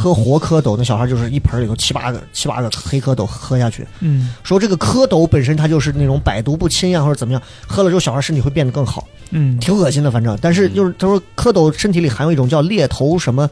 [0.00, 3.86] 喝活蝌蚪，那小孩就是一盆里头七八个七八个黑蝌蚪喝下去。
[4.00, 10.38] 嗯说这个蝌蚪本身它就是那种百毒不侵呀，或者怎么样，喝了之后小孩身体会变得更好，嗯挺恶心的，反正。
[10.40, 13.48] 但是就是他说蝌蚪身体里含有一种叫猎头什么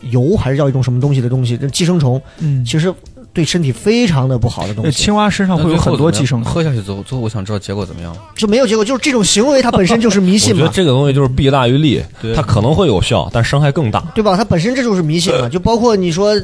[0.00, 2.92] 油，还是叫一种什么东西的东西，这寄生虫，嗯，其实
[3.34, 4.88] 对身体非常的不好的东西。
[4.88, 6.42] 呃青蛙身上会有很多寄生。
[6.42, 8.16] 喝下去之后，最后我想知道结果怎么样。
[8.36, 12.02] 就没有结果，就是这种行为它本身就是迷信嘛，觉得这个东西就是弊大于利，
[12.34, 14.00] 它可能会有效，但伤害更大。
[14.14, 14.36] 对吧？
[14.36, 15.48] 它本身这就是迷信嘛。
[15.52, 16.34] 就包括你说，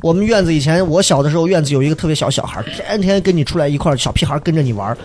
[0.00, 4.96] 我们院子以前我小的时候，院子有一个特别小小孩，天天跟你出来一块儿，小屁孩跟着你玩。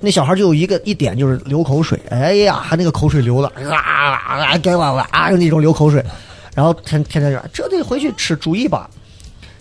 [0.00, 6.04] 那小孩就有一个一点就是流口水，哎呀，他那个口水流了啊啊啊，给我啊那种流口水，
[6.54, 8.90] 然后天天天说这得回去吃猪尾巴，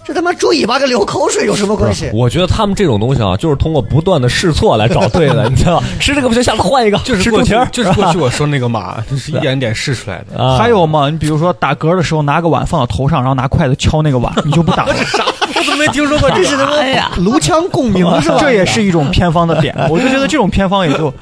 [0.06, 2.10] 这他妈猪尾巴跟流口水有什么关系？
[2.14, 5.86] 我觉得他们这种东西啊，就是通过不断的试错来找对的，你知道吧？
[6.00, 10.38] 吃这个不行，下次换一个，就是过去就是过去我说那个马，就是一点一点试出来的。
[10.38, 10.58] 啊。
[10.60, 11.10] 还有嘛？
[11.10, 14.94] 你比如说打嗝的时候拿个碗放到头上，然后拿筷子敲那个碗，你就不打了。
[15.06, 15.24] 啥
[15.56, 17.12] 我怎么没听说过这是他妈呀？
[17.18, 18.38] 颅腔共鸣是吧？
[18.42, 19.74] 这也是一种偏方的点。
[19.90, 21.14] 我就觉得这种偏方也就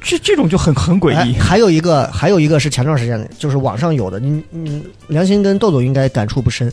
[0.00, 1.38] 这这种就很很诡哎异。
[1.38, 6.72] 还有一个，还有一个是前段时间的，就是网上有的，你你良心跟豆豆应该感触不深。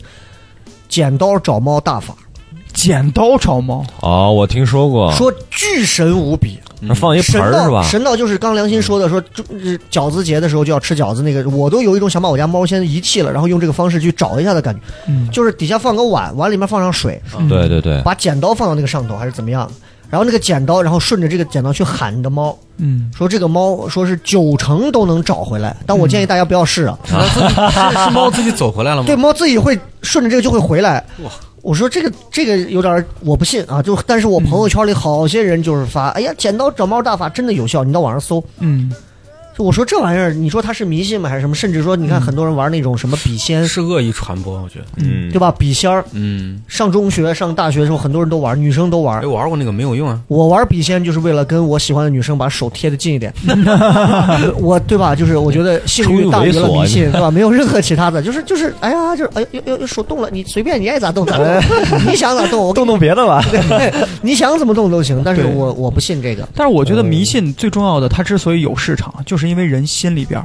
[0.92, 2.14] 剪刀找猫大法，
[2.74, 7.82] 剪刀找猫，哦，我听说过，说巨神无比，那放一盆儿是吧？
[7.82, 14.80] 神道就是刚良心说的，说就是饺子节的时候就要吃饺子那个，我都有一种想把我家猫先遗弃了，然后用这个方式去找一下的感觉。
[15.08, 15.26] 嗯。
[15.30, 17.18] 就是底下放个碗，碗里面放上水，
[17.48, 19.66] 对对对，把剪刀放到那个上头，还是怎么样？
[20.12, 26.98] 然后那个剪刀，然后顺着这个剪刀去喊你的猫，嗯，说这个猫说是九成都能找回来，但我建议大家不要试啊。
[27.08, 29.06] 是是猫自己走回来了吗？
[29.06, 31.02] 对，猫自己会顺着这个就会回来。
[31.24, 31.30] 哇
[31.62, 38.44] 我说这个这个有点我不信啊，就但是我朋友圈里好些人就是发，哎呀，剪刀找猫大法真的有效，你到网上搜。
[38.58, 38.92] 嗯，
[39.56, 41.28] 就我说这玩意儿，你说它是迷信吗？
[41.28, 41.54] 还是什么？
[41.54, 44.86] 甚至说，你看很多人玩那种什么笔仙，是恶意传播，我觉得。
[44.96, 45.50] 嗯对吧？
[45.58, 49.26] 笔仙儿，嗯，上中学、上大学的时候，很多人都玩，女生都玩哎，。
[49.26, 50.20] 我玩过那个没有用啊。
[50.28, 53.32] 我玩笔仙就是为了跟我喜欢的女生把手贴得近一点，
[54.60, 55.14] 我对吧？
[55.14, 57.30] 就是我觉得性欲大于了迷信，对吧？
[57.30, 61.46] 没有任何其他的，就是就是，哎呀，就是哎，呦呦呦手动了，你随便你爱咋动咋动，
[62.10, 63.42] 你想咋动，我动动别的吧。
[63.50, 63.92] 对，
[64.22, 66.48] 你想怎么动都行，但是我我不信这个。
[66.54, 70.42] 但是我觉得迷信最重要的，它之所以有市场，就是因为人心里边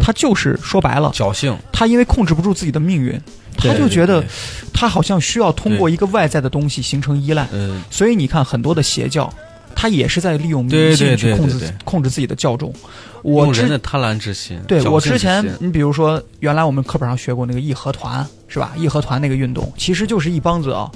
[0.00, 3.20] 他就是说白了，侥幸，他因为控制不住自己的命运，
[3.56, 4.24] 他就觉得
[4.72, 9.32] 他好像需要通过一个外在的东西形成依赖，呃，所以你看很多的邪教，
[9.74, 12.72] 他也是在利用迷信去控制控制自己的教众。
[13.22, 14.60] 我人的贪婪之心。
[14.66, 18.72] 对我之前，你比如说，原来我们课本上学过那个义和团，是吧？
[18.76, 20.90] 义和团那个运动，其实就是一帮子啊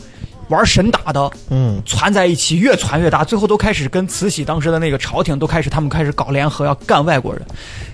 [0.49, 7.43] 玩神打的，嗯，攒在一起，越攒越大，最后都开始跟慈禧当时的那个朝廷都开始，他们开始搞联合，要干外国人。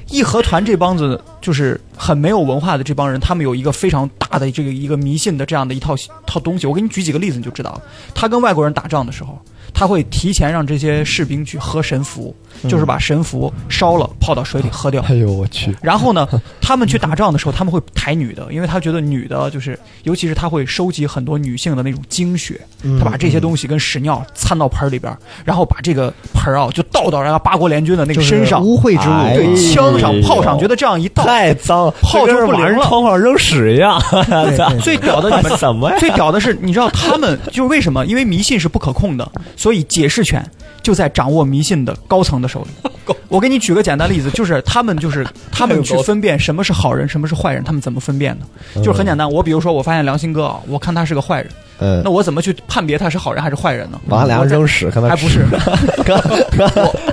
[0.08, 5.94] 义和团这帮子就是很没有文化的这帮人，他们有一个非常大的这个一个迷信的这样的一套
[6.26, 6.66] 套东西。
[6.66, 7.82] 我给你举几个例子，你就知道了。
[8.14, 9.40] 他跟外国人打仗的时候，
[9.74, 12.34] 他会提前让这些士兵去喝神符，
[12.68, 15.02] 就是把神符烧了泡到水里喝掉。
[15.08, 15.74] 哎呦我去！
[15.82, 16.28] 然后呢，
[16.60, 34.00] 他们去打仗的时候，他们会抬女的，因为他觉得女的就是，尤其是他会收集很多女性的那种精血，嗯他把这些东西跟屎尿掺到盆儿里边儿，然后把这个盆儿啊就倒到人家八国联军的那个身上，污秽之哎物，对枪上炮上，觉得这样一倒，太脏，炮就不灵了窗户上扔屎一样。
[34.82, 35.98] 最屌的你们？
[35.98, 38.04] 最屌的是，你知道他们就是为什么？
[38.06, 39.30] 因为迷信是不可控的，
[39.62, 40.44] 所以解释权
[40.82, 42.90] 就在掌握迷信的高层的手里。
[43.28, 48.82] 我给你举个简单例子，就是他们就是 他们去分辨什么是好人，什么是坏人，他们怎么分辨的？
[48.82, 54.00] 就是很简单，我比如说我发现良心哥啊，我看他是个坏人，嗯那，我怎么去判别他是好人还是坏人呢？
[54.08, 55.46] 把俩人扔屎，看他还不是，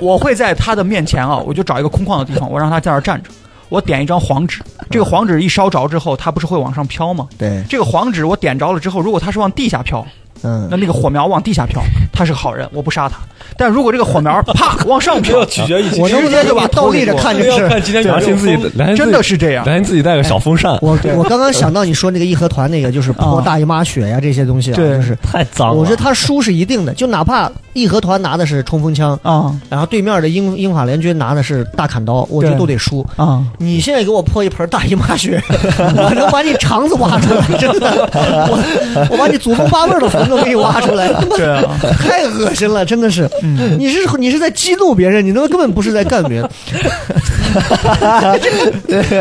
[0.02, 3.30] 我会在他的面前啊，我就找一个空旷的地方，我让他在那儿站着，
[3.68, 7.28] 我点一张黄纸，这个黄纸一烧着之后，它不是会往上飘吗？
[7.38, 10.06] 对，这个黄纸我点着了之后，如果它是往地下飘，
[10.42, 11.82] 嗯那，那个火苗往地下飘，
[12.12, 13.16] 他是个好人，我不杀他。
[13.56, 17.68] 但如果这个火苗啪 往上飘，取决于我能不能就把倒立着看就是？
[17.82, 19.64] 今天良心自己，良心真的是这样。
[19.64, 25.74] 良心自己带个小风扇，我我刚刚想到你说那个义和团那个，就是泼啊大姨妈血呀这些东西就是太脏了。
[25.74, 33.06] 我觉得他输是一定的，就哪怕义和团拿的是冲锋枪，啊然后对面的英英法联军拿的是大砍刀，我觉得都得输。
[33.16, 33.44] 啊！
[33.58, 35.42] 你现在给我泼一盆大姨妈血，
[35.78, 38.08] 我能把你肠子挖出来，真的，
[38.48, 41.62] 我我把你祖宗八辈儿的坟都给你挖出来， 对啊，
[42.00, 43.28] 太恶心了，真的是。
[43.42, 46.48] 嗯，你是你是在激怒别人，你他妈根本不是在干别人。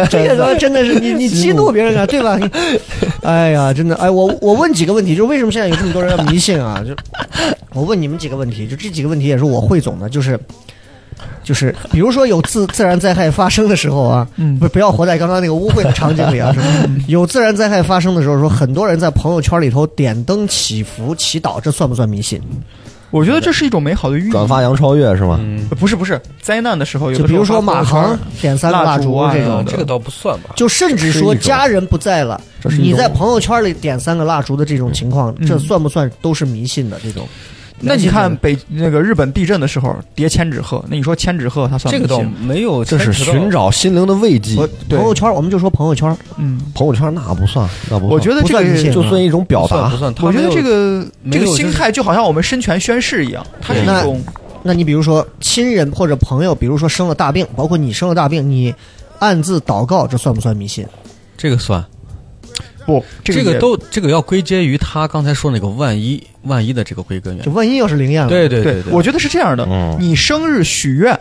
[0.10, 2.38] 这个他妈真的是你你激怒别人啊，对吧？
[2.38, 2.50] 你，
[3.24, 6.84] 哎呀，真的，哎，我我问几个问题，就是为什么现在有这么多人要迷信啊？
[6.86, 6.94] 就
[7.74, 10.40] 我问你们几个问题，就这几个问题也是我汇总的，就是。
[11.44, 16.52] 就是，比如说有自自然灾害发生的时候啊，嗯不不要活在刚刚那个污秽的场景里啊。
[16.54, 16.66] 是吧
[17.08, 22.42] 有自然灾害发生的时候，说很多人在朋友圈里头点灯祈福、祈祷，这算不算迷信？
[23.12, 24.32] 我觉得这是一种美好的寓意。
[24.32, 25.40] 转发杨超越是吗？
[25.42, 30.52] 嗯，不是不是，灾难的时候，有的就比如说马航点三个蜡烛啊这种嗯，这个倒不算吧。
[30.56, 32.40] 就甚至说家人不在了，
[32.78, 37.28] 你在朋友圈里点三个蜡烛的这种情况，嗯这算不算都是迷信的这种？
[37.82, 42.20] 那你看北那个日本地震的时候叠千纸鹤，那你说千纸鹤它算这个倒？
[42.42, 44.68] 没有这是寻找心灵的慰藉我。
[44.90, 48.10] 朋友圈，我们就说朋友圈，嗯，朋友圈那不算，那不算。
[48.10, 50.22] 我觉得这个算就算一种表达不算不。
[50.22, 54.22] 算，我觉得这个这个心态就好像我们身权宣誓一样，它是一那种
[54.62, 58.74] 那你比如说亲人或者朋友，比如说生了大病，包括你生了大病，你
[59.20, 60.86] 暗自祷告，这算不算迷信？
[61.38, 61.84] 这个算，
[62.90, 67.52] 不这这个都这个要归结于他刚才说那个万一万一的这个归根源就。
[67.52, 69.64] 万一要是灵验了，对对对，对，我觉得是这样的。
[69.70, 71.18] 嗯你生日许愿，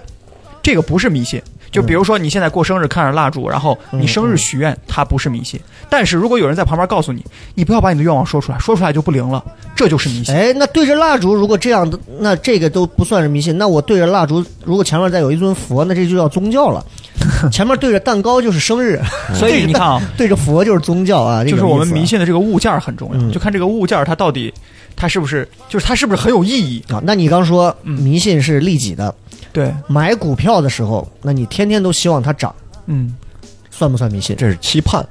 [0.62, 1.42] 这个不是迷信。
[1.70, 5.60] 就比如说你现在过生日，看着蜡烛，然后你生日许愿，它不是迷信。
[5.90, 9.44] 但是如果有人在旁边告诉你，你不要把你的愿望说出来，说出来就不灵了，
[9.76, 10.34] 这就是迷信。
[10.34, 13.56] 哎，那对着蜡烛，如果这样的，那这个都不算是迷信。
[13.58, 16.84] 那我对着蜡烛，如果前面再有一尊佛，那这就叫宗教了。
[17.50, 19.00] 前面对着蛋糕就是生日，
[19.34, 21.42] 所以你看啊， 对着佛就是宗教啊。
[21.42, 24.54] 这个就是我们迷信的这个物件很重要，嗯就看这个物件它到底
[24.94, 26.82] 它是不是，就是它是不是很有意义。
[26.88, 27.02] 啊。
[27.04, 29.12] 那你刚说嗯迷信是利己的，
[29.58, 32.54] 对，买股票的时候，那你天天都希望它涨，
[32.86, 33.12] 嗯，
[33.72, 34.36] 算不算迷信？
[34.36, 35.04] 这是期盼，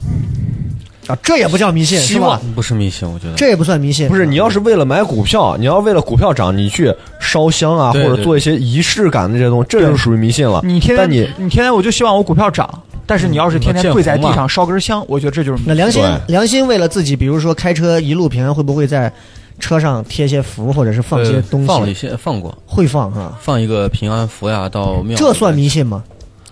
[1.08, 2.40] 啊，这也不叫迷信，希望？
[2.56, 3.36] 不是迷信，我觉得。
[3.36, 4.08] 这也不算迷信。
[4.08, 10.62] 不是你要是为了买股票，你要为了股票涨，你去烧香啊，对对或者做一些仪式感的这些东西，这就属于迷信了。
[10.64, 12.70] 你天天你你天天我就希望我股票涨，
[13.06, 19.12] 但是你要是天天跪在地上烧根香，我觉得这就是那良心良心为了自己，比如说开车一路平安，会不会在
[19.60, 21.68] 车上贴些符，或者是放些呃东西？
[21.68, 26.04] 放了一些，放过，会放哈，放一个平安符呀，到庙这算迷信吗？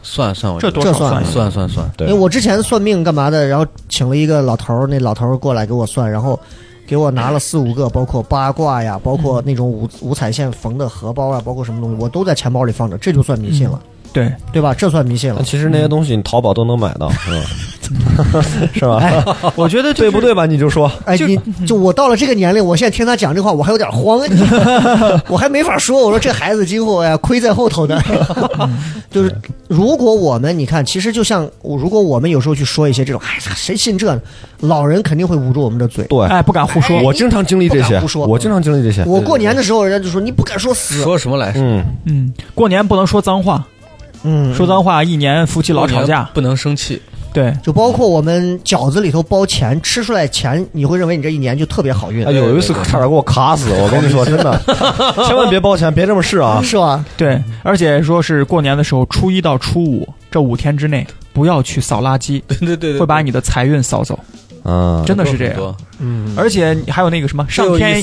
[0.02, 2.08] 算算我这多觉得这算少算算算算，对。
[2.08, 6.40] 因为我之前算命干嘛的，然后请了一个老头儿，那老头儿过来给我算，然后
[6.86, 13.82] 给我拿了四五个，包括八卦呀，包括那种五五彩线缝的荷包啊，包括什么东西，我都在钱包里放着，这就算迷信了，
[14.16, 14.74] 对，对吧？
[14.74, 15.44] 这算迷信了。
[15.44, 18.42] 其实那些东西你淘宝都能买到，是吧？
[18.74, 18.98] 是吧？
[19.02, 19.24] 哎
[19.56, 20.46] 我觉得就是对不对吧？
[20.46, 21.38] 你就说，哎，就你
[21.68, 24.22] 就我到了这个年龄，我现在听他讲这话，我还有点慌，
[25.28, 26.02] 我还没法说。
[26.02, 28.02] 我说这孩子今后哎呀，亏在后头的。
[29.12, 29.34] 就是
[29.68, 34.22] 如果我们你看，其实就像如果我们有时候去说一些这种，哎，谁信这呢？
[34.62, 36.06] 老人肯定会捂住我们的嘴。
[36.06, 39.04] 对，哎不敢胡说，我经常经历这些不敢胡，说我经常经历这些。
[39.06, 41.60] 我过年的时候，人家就说你不敢说死，说什么来着？
[41.60, 43.64] 嗯，嗯，过年不能说脏话，
[44.26, 47.02] 嗯，说脏话一年夫妻老吵架，不能生气。
[47.34, 54.58] 对，就包括我们饺子里头包钱，吃出来钱，你会认为你这一年就特别好运哎，，有一次差点给我卡死，我跟你说，真的，
[55.28, 56.60] 千万别包钱，别这么试啊！
[56.64, 57.04] 是吧？
[57.18, 64.18] 对，而且说是过年的时候，初一到初五这五天之内不要去扫垃圾，对对对对，会把你的财运扫走，
[64.64, 65.76] 嗯，真的是这样。
[66.00, 68.02] 嗯，而且还有那个什么上天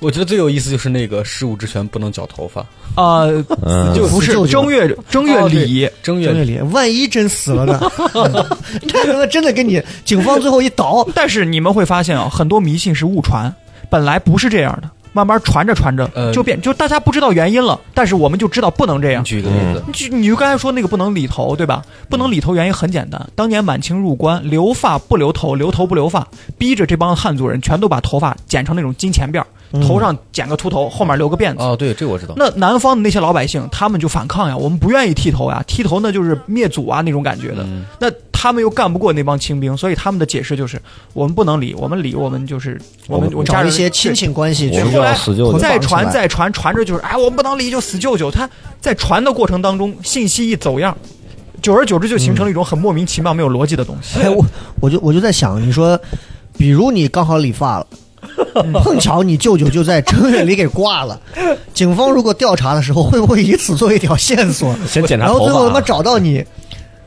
[0.00, 2.60] 我觉得最有意思就是那个十五之前不能绞头发，
[2.94, 3.26] 啊，
[3.62, 7.78] 嗯，就不是正月正月里，正月里，万一真死了呢？
[8.82, 13.54] 那可能真的跟你警方最后一倒，但是你们会发现啊，很多迷信是误传，
[13.90, 19.22] 本来不是这样的，慢慢传着传着呃就变，就大家不知道原因了，但是我们就知道不能这样。
[19.22, 21.84] 举个例子，你就你就刚才说那个不能理头，对吧？
[22.08, 26.26] 不能理头原因很简单，当年满清入关，留发不留头，留头不留发，
[26.56, 31.62] 逼着这帮汉族人全都把头发剪成那种金钱辫儿，头上剪个秃头，后面留个辫子。
[31.62, 32.34] 哦，对，这我知道。
[32.36, 37.62] 那南方的那些老百姓，他们就反抗呀，我们不愿意剃头呀，剃头那就是灭祖啊那种感觉的。
[37.64, 40.80] 嗯那他们又干不过那帮清兵，所以他们的解释就是，
[41.12, 48.30] 我们不能理，我们理，我们就是我们我我家人找一些亲戚关系去我们就要死舅舅再传再传，传着就是，哎，我们不能理就死舅舅。
[48.30, 48.48] 他
[48.80, 50.96] 在传的过程当中，信息一走样，
[51.60, 54.18] 久而久之就形成了一种很莫名其妙、没有逻辑的东西。
[54.18, 54.42] 哎，我
[54.80, 56.00] 我就我就在想，你说，
[56.56, 57.86] 比如你刚好理发了。
[58.82, 61.20] 碰巧你舅舅就在正月里给挂了，
[61.72, 64.74] 警方如果调查的时候，会不会以此作为一条线索？
[64.86, 66.44] 先检查然后最后他妈找到你，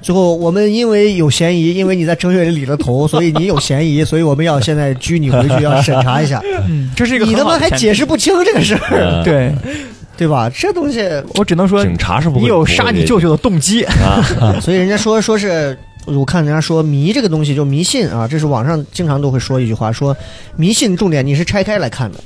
[0.01, 6.41] 最后我们因为有嫌疑，因为你在正月里理了头，所以你有嫌疑，所以我们要现在拘你回去，要审查一下。
[6.67, 9.53] 嗯，这是一个你他妈还解释不清这个事儿，嗯对
[10.15, 10.49] 对吧？
[10.53, 11.01] 这东西，
[11.35, 13.85] 我只能说，警察是不会你有杀你舅舅的动机。
[14.61, 20.15] 所以人家说说是，我看人家说迷这个东西就迷信啊，这是网上经常都会说一句话，说
[20.55, 22.19] 迷信重点你是拆开来看的。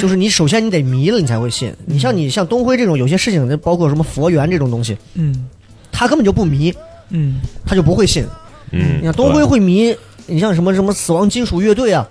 [0.00, 1.72] 就是你首先你得迷了，你才会信。
[1.84, 5.48] 你像你像东辉这种有些事情，包括什么佛缘这种东西，嗯
[5.92, 6.74] 他根本就不迷，
[7.10, 8.26] 嗯，他就不会信。
[8.72, 9.94] 嗯你，看东辉会迷，
[10.26, 12.08] 你像什么什么死亡金属乐队啊，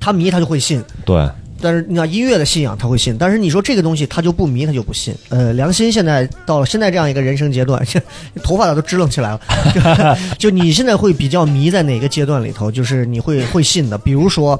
[0.00, 0.82] 他迷他就会信。
[1.04, 1.28] 对，
[1.62, 5.14] 但是你看音乐的信仰他会信，但是你说这个东西他就不迷，他就不信。
[5.28, 7.82] 呃，良心现在到了现在这样一个人生阶段，
[8.42, 10.18] 头发咋都支棱起来了？
[10.38, 12.70] 就 就你现在会比较迷在哪个阶段里头？
[12.70, 14.58] 就是你会会信的，比如说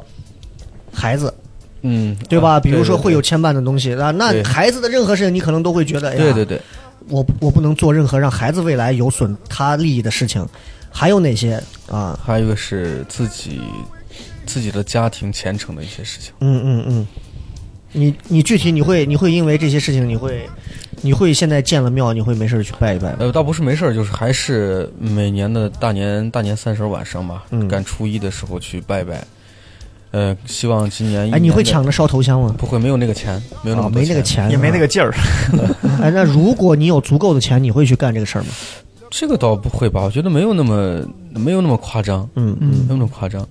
[0.93, 1.35] 孩子，
[1.83, 2.53] 嗯，对吧？
[2.53, 6.61] 啊比如说会有牵绊的东西啊，那孩子的任何事情，你可能都会觉得，哎呀，对对对，
[7.09, 10.47] 我我不能做任何让孩子未来有损他利益的事情。
[10.95, 11.55] 还有哪些
[11.91, 12.19] 啊？
[12.23, 13.63] 还有一个是自己
[14.47, 16.33] 自己的家庭前程的一些事情。
[16.41, 17.07] 嗯嗯嗯，
[17.93, 20.49] 你你具体你会你会因为这些事情你会
[21.01, 23.17] 你会现在建了庙你会没事去拜一拜吗？
[23.21, 29.23] 呃，倒不是没事，就是还是每年的大年大年三十晚上吧，嗯赶初一的时候去拜拜。
[30.11, 32.55] 呃，希望今年一哎，你年的会抢着烧头香吗？
[32.59, 34.81] 不会，没有那个钱，没有那啊，么多没那个钱，也没那个。
[34.81, 35.11] 个劲儿。
[36.03, 38.49] 哎，那如果你有足够的钱，你会去干这个事儿吗？
[39.09, 40.03] 这个倒不会吧？
[40.03, 43.47] 我觉得没有那么没有那么夸张，嗯嗯没有那么夸张。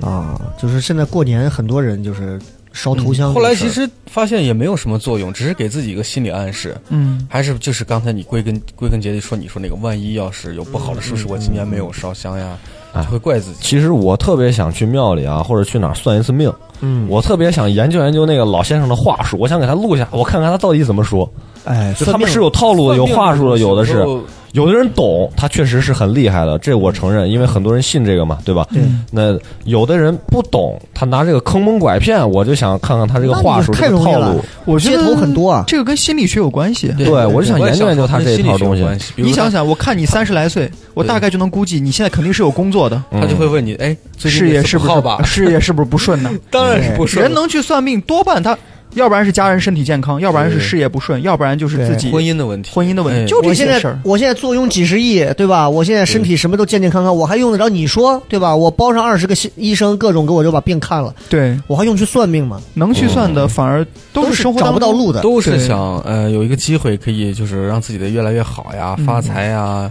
[0.00, 2.40] 啊，就是现在过年很多人就是
[2.72, 6.76] 烧头香、嗯后来其，实发现也没有什么作用，只是给自己一个心理暗示。
[6.88, 12.56] 嗯还是就是刚才你归根归根结底说，你说那个万一要是有不好的，是不是我今年没有烧香呀？
[12.94, 13.58] 哎就会怪自己。
[13.62, 16.52] 其实我特别想去庙里啊，或者去哪儿算一次命。
[16.80, 21.30] 嗯，我特别想研究研究那个老先生的话术，我想给他录下，我看看他到底怎么说。
[21.64, 28.66] 哎，就他们是有套路的，有话术的，有的是，有有的人懂，他确实是很厉害的，这我承认，因为很多人信这个嘛，对吧？
[28.70, 34.38] 对那有的人不懂，他拿这个坑蒙拐骗，我就想看看他这个话术、这个套路。
[34.38, 35.64] 街我觉得头很多啊。
[35.66, 36.88] 这个跟心理学有关系。
[36.98, 38.86] 对对我就想研究研究他这一套东西
[39.16, 44.86] 你想想，我看你三十来岁，我大概就能估计你现在肯定是有工作的，他就会问你，哎，事业是不
[45.24, 45.24] 是？
[45.24, 46.30] 事业是不是不顺呢？
[46.50, 47.24] 当然是不顺。
[47.24, 48.56] 人能去算命，多半他
[48.94, 53.98] 要不然是家人身体健康，要不然是事业不顺，要不然就是自己婚姻的问题，婚姻的问题，哎就这我现在些事儿。
[54.04, 55.68] 我现在坐拥几十亿，对吧？
[55.68, 58.54] 我现在身体什么都健健康康，我还用得着你说，对吧？
[58.54, 62.60] 我包上二十个医医生，各种给我就把病看了，对，我还用去算命吗？
[62.74, 65.20] 能去算的反而都是是生活找不当中到路的。
[65.20, 69.90] 都是想呃有一个机会可以就是让自己的越来越好呀，嗯发财呀，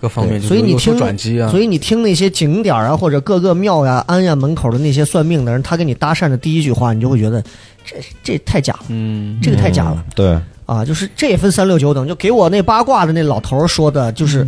[0.00, 1.48] 各方面所所以你听转机啊。
[1.50, 7.42] 所以你听那些景点啊，或者各个庙呀、庵呀门口的那些算命的人，他跟你搭讪的第一句话，你就会觉得
[7.84, 9.96] 这这太假了，嗯，这个太假了。
[9.96, 14.46] 嗯对，啊，就是这也分三六九等，就给我那八卦的那老头说的，就是、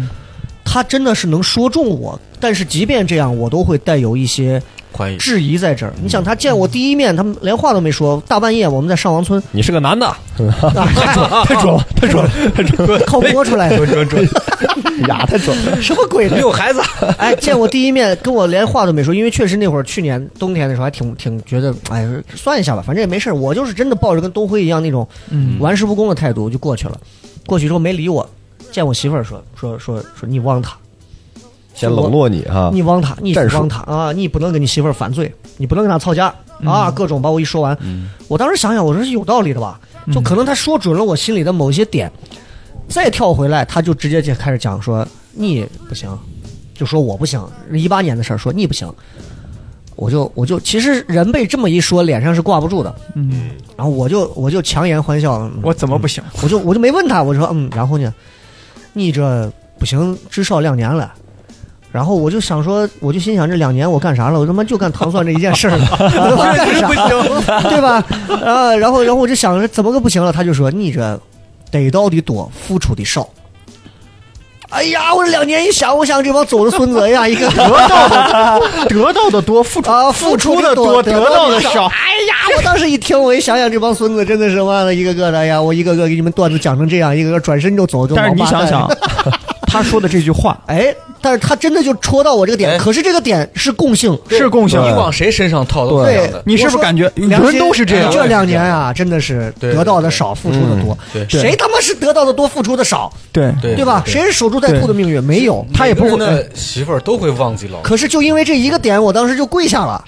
[0.74, 4.60] 他真的是能说中我，但是即便这样，我都会带有一些
[5.20, 5.94] 质疑在这儿。
[6.02, 10.18] 你想，他见我第一面，他们连话都没说，大半夜我们在上王村，你是个男的，啊、
[10.74, 14.28] 太准了，太准了，太准了，靠播出来的，准准准。
[15.06, 16.40] 呀，太准了，什么鬼的？
[16.40, 16.82] 有孩子，
[17.18, 22.04] 哎，见我第一面，跟我连话都没说，因为确实那会儿去年冬天的时候还挺挺觉得，哎，
[22.34, 23.34] 算一下吧，反正也没事儿。
[23.36, 26.98] 我就是真的抱着跟东辉一样那种嗯，玩世不恭的态度就过去了。
[27.46, 28.28] 过去之后没理我，
[28.74, 30.76] 见我媳妇儿说说说说你忘他。
[31.74, 34.12] 先冷落你哈，你忘他，你忘他啊！
[34.12, 36.32] 你不能跟你媳妇儿犯罪，你不能跟他吵架
[36.64, 36.88] 啊！
[36.88, 39.80] 各种把我一说完，嗯我当时想想，我说是有道理的吧？
[40.12, 42.10] 就可能他说准了我心里的某些点，
[42.88, 46.08] 再跳回来，他就直接就开始讲说你不行，
[46.74, 48.88] 就说我不行，一八年的事儿说你不行，
[49.96, 56.22] 我就我就其实人被这么一说，脸上是挂不住的，嗯，然后我就我就强颜欢笑，嗯我怎么不行？
[56.40, 58.14] 我就我就没问他，我说嗯，然后呢，
[58.94, 61.12] 你这不行，至少两年了。
[61.92, 64.40] 然后我就想说，我就心想这两年我干啥了？
[64.40, 67.60] 我他妈就干糖蒜这一件事儿了， 我干啥？
[67.70, 68.04] 对吧？
[68.44, 70.32] 啊，然后然后我就想着怎么个不行了？
[70.32, 71.20] 他就说你这
[71.70, 73.28] 得到的多，付出的少。
[74.74, 81.86] 哎呀，我这两年一想，我想这帮走的孙子哎呀， 一个得到的得到的多，付出 啊，付出的多，得到的少。
[81.86, 88.90] 哎呀，我当时一听，我一想想，这帮孙子真的是妈的，一个个的哎呀，我一个个给你们段子讲成这样，一个个转身就走，就但是你想想，
[89.74, 94.16] 他说的这句话哎，但是他真的就戳到我这个点，哎可是这个点是共性。
[94.30, 96.42] 是共性你往谁身上套都是这样的。
[96.46, 98.10] 你是不是感觉良心人都是这样？
[98.12, 100.96] 这两年啊，真的是对得到的少，付出的多。
[101.12, 104.02] 对对谁他妈是得到的多，付出的少，对对对吧？
[104.06, 105.22] 谁是守株待兔的命运？
[105.22, 105.66] 没有。
[105.74, 107.82] 他也不会每个人的媳妇儿都会忘记老婆。
[107.82, 110.04] 可是就因为这一个点，我当时就跪下了。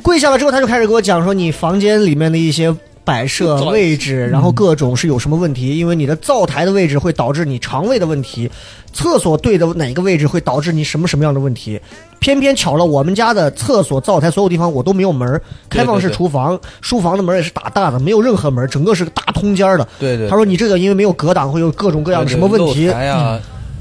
[0.00, 2.74] 跪下了之后，他就开始给我讲说，你房间里面的一些
[3.08, 8.50] 摆设位置，然后各种是有什么问题，因为你的灶台的位置会导致你肠胃的问题，
[8.92, 11.80] 厕所对的哪个位置会导致你什么什么样的问题。
[12.18, 15.40] 偏偏巧了，我们家的厕所、灶台所有地方我都没有门儿，
[15.70, 19.88] 开放式厨房、书房的门也是打大的，没有任何门，整个是个大通间儿的。
[19.98, 22.90] 对对，他说你这个因为没有隔挡，会有各种各样的什么问题。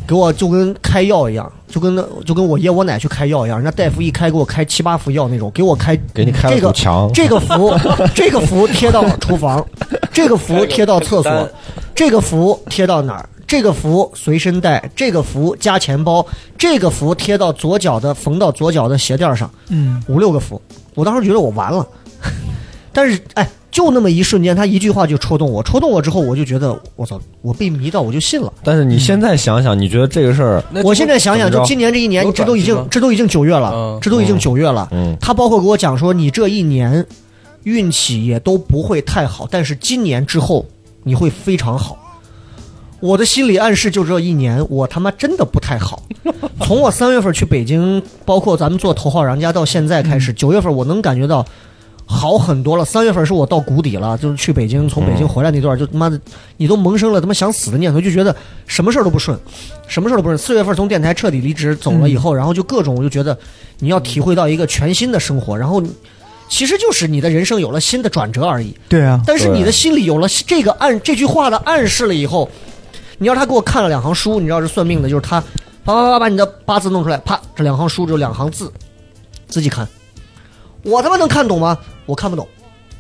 [0.08, 7.76] 给我就跟开药一样，就跟那就跟我爷我奶去开药一样，人家大夫一开给我开七八副药那种，给我开给你开了这个墙，这个符，
[8.16, 9.64] 这个符贴到厨房，
[10.14, 11.50] 这个符贴到厕所，
[11.94, 13.30] 这个符贴到哪儿？
[13.46, 16.26] 这个符随身带，这个符加钱包，
[16.58, 20.62] 这个符贴到左脚的缝到左脚的鞋垫上，嗯，五六个符，
[20.96, 21.88] 我当时觉得我完了，
[22.92, 28.52] 但是哎，就那么一瞬间，他一句话就戳动我，戳动我之后，我就觉得我操，我被迷到，我就信了。
[28.64, 34.88] 但是你现在想想，你觉得这个事儿，我现在想想，就今年这一年，这都已经这都已经九月了嗯，这都已经九月了。
[34.92, 37.06] 嗯，他包括给我讲说，你这一年
[37.66, 40.66] 运气也都不会太好，但是今年之后
[41.04, 41.96] 你会非常好。
[43.00, 46.02] 我的心理暗示就这一年，我他妈真的不太好。
[46.62, 51.46] 从我三月份去北京，包括咱们做头号玩家到现在开始，九月份我能感觉到
[52.08, 52.86] 好很多了。
[52.86, 56.20] 三月份是我到谷底了，就是去北京，从北京回来那段，就他妈的
[56.56, 58.36] 你都萌生了他妈想死的念头，就觉得
[58.66, 59.38] 什么事儿都不顺，
[59.88, 60.38] 什么事儿都不顺。
[60.38, 63.38] 四月份从电台彻底离职走了以后，然后就各种我就觉得
[63.80, 65.84] 你要体会到一个全新的生活，然后
[66.48, 68.74] 其实就是你的人生有了新的转折而已。
[68.88, 72.50] 对啊，但是你的心里有了这个暗这句话的暗示了以后，
[73.18, 75.42] 你要他给我看了两行书，你知道这算命的，就是他
[75.84, 78.72] 啪啪啪把你的八字弄出来，啪这两行书只有两行字，
[79.50, 79.86] 自己看。
[80.84, 81.78] 我他妈能看懂吗？
[82.08, 82.48] 我看不懂。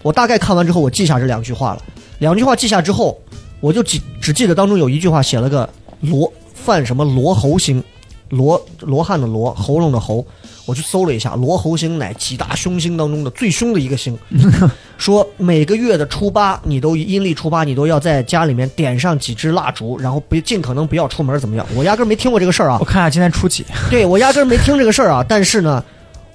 [0.04, 1.82] 我大概看完之后，我记下这两句话了。
[2.20, 3.20] 两句话记下之后，
[3.60, 5.68] 我就只只记得当中有一句话写了个
[6.02, 7.84] 罗犯什么罗喉星，
[8.30, 10.24] 罗罗汉的罗，喉咙的喉。
[10.66, 14.18] 我去搜了一下，罗喉星乃几大凶星当中的最凶的一个星。
[14.98, 21.66] 说每个月的初八，你都阴历初八，你都要在家里面点上几支蜡烛，然后不尽可能不要出门，怎么样？
[21.74, 22.86] 我压根儿没听过这个事儿啊我。
[22.86, 25.26] 看下今天初几，对我压根儿没听这个事儿啊。
[25.26, 25.82] 但是呢，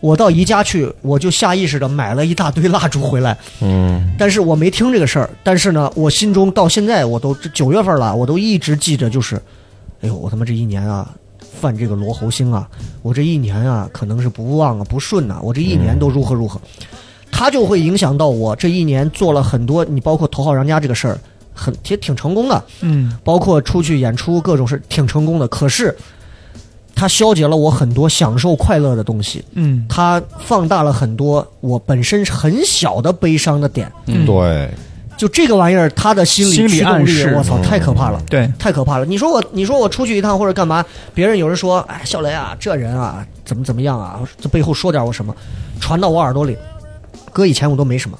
[0.02, 3.38] 我到宜家去，我就下意识的买了一大堆蜡烛回来。
[3.60, 5.30] 嗯，但是我没听这个事儿。
[5.44, 9.36] 但是呢，我心中到现在我都这九月份了，我都一直记着，就是，
[10.00, 11.08] 哎呦，我他妈这一年啊，
[11.38, 12.68] 犯这个罗喉星啊，
[13.00, 16.60] 我这一年啊，可能是不旺啊，不顺呐、我这一年都如何如何。
[17.30, 21.18] 它就会影响到我这一年做了很多，你包括头号玩家这个事儿，
[21.54, 25.46] 很也挺成功的，嗯包括出去演出各种事挺成功的。
[25.46, 25.96] 可是，
[26.94, 33.90] 它消解了我很多享受快乐的东西，嗯它放大了很多我本身很小的悲伤的点。
[34.06, 34.70] 嗯对，
[35.16, 38.22] 就这个玩意儿，它的心理心理驱动力，暗示我操，太可怕了。
[38.28, 39.04] 对，太可怕了！
[39.04, 40.84] 你说我，你说我出去一趟或者干嘛？
[41.14, 44.20] 别人有人说，哎，小雷啊，这人啊，怎么怎么样啊？
[44.40, 45.34] 这背后说点我什么，
[45.80, 46.56] 传到我耳朵里。
[47.32, 48.18] 搁以前我都没什么，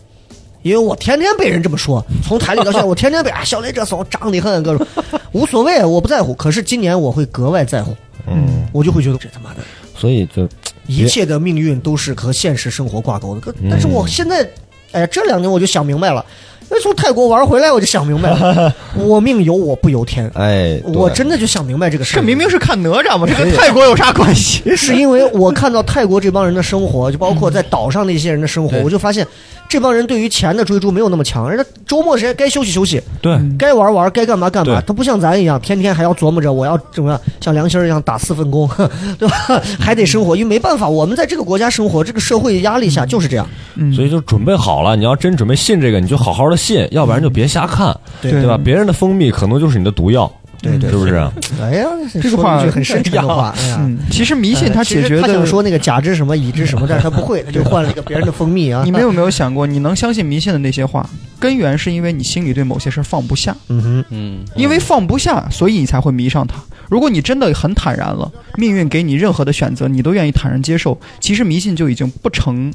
[0.62, 4.86] 因为我天天被人这么说，从台里到现在，我天天被啊，小雷这怂，长得很，各种
[5.32, 6.32] 无所谓，我不在乎。
[6.35, 7.94] 可是今年我会格外在乎，
[8.37, 9.61] 嗯，我就会觉得这他妈的
[9.97, 10.49] 所以就
[10.87, 13.41] 一切的命运都是和现实生活挂钩的。
[13.41, 14.49] 可嗯但是我现在，
[14.93, 16.25] 哎呀，这两年我就想明白了，
[16.63, 20.31] 因为从泰国玩回来，我就想明白了， 我命由我不由天。
[20.35, 22.21] 哎，我真的就想明白这个事儿。
[22.21, 24.63] 这明明是看哪吒嘛，这跟泰国有啥关系？
[24.77, 29.27] 是因为我看到泰国这帮人的生活，就包括在岛上那些人的生活，我就发现
[29.73, 34.82] 这帮人对于钱的追逐没有那么强，人家周末时间该休息休息，对，该玩玩，该干嘛干嘛。
[34.86, 38.69] 他不像咱一样，天天还要琢磨着我要怎么样，像梁心儿一样打四份工，
[39.19, 39.35] 对吧？
[39.81, 43.49] 还得生活，因为没办法，我们在这个国家生活，这个社会压力下就是这样。
[43.77, 44.94] 嗯所以就准备好了。
[44.94, 48.59] 你要真准备信这个，你就好好的信，要不然就别瞎看，对对吧？
[48.62, 50.31] 别人的蜂蜜可能就是你的毒药，
[50.63, 51.17] 对对是不是？
[51.61, 51.87] 哎呀，
[52.23, 53.77] 这个话很深沉的话，哎呀。
[53.81, 58.83] 嗯，其实迷信它呃其实解决的他想说那个假之什么乙之什么，但是他不会，他就换了一个别人的蜂蜜啊。
[58.85, 61.05] 你们有没有想过，你能相信迷信的那些话，
[61.39, 66.55] 根源是因为你心里对某些事儿放不下，嗯哼，嗯，因为放不下，所以你才会迷上它。
[66.89, 72.73] 如果你真的很坦然了，命运给你任何的选择，你都愿意坦然接受，其实迷信就已经不成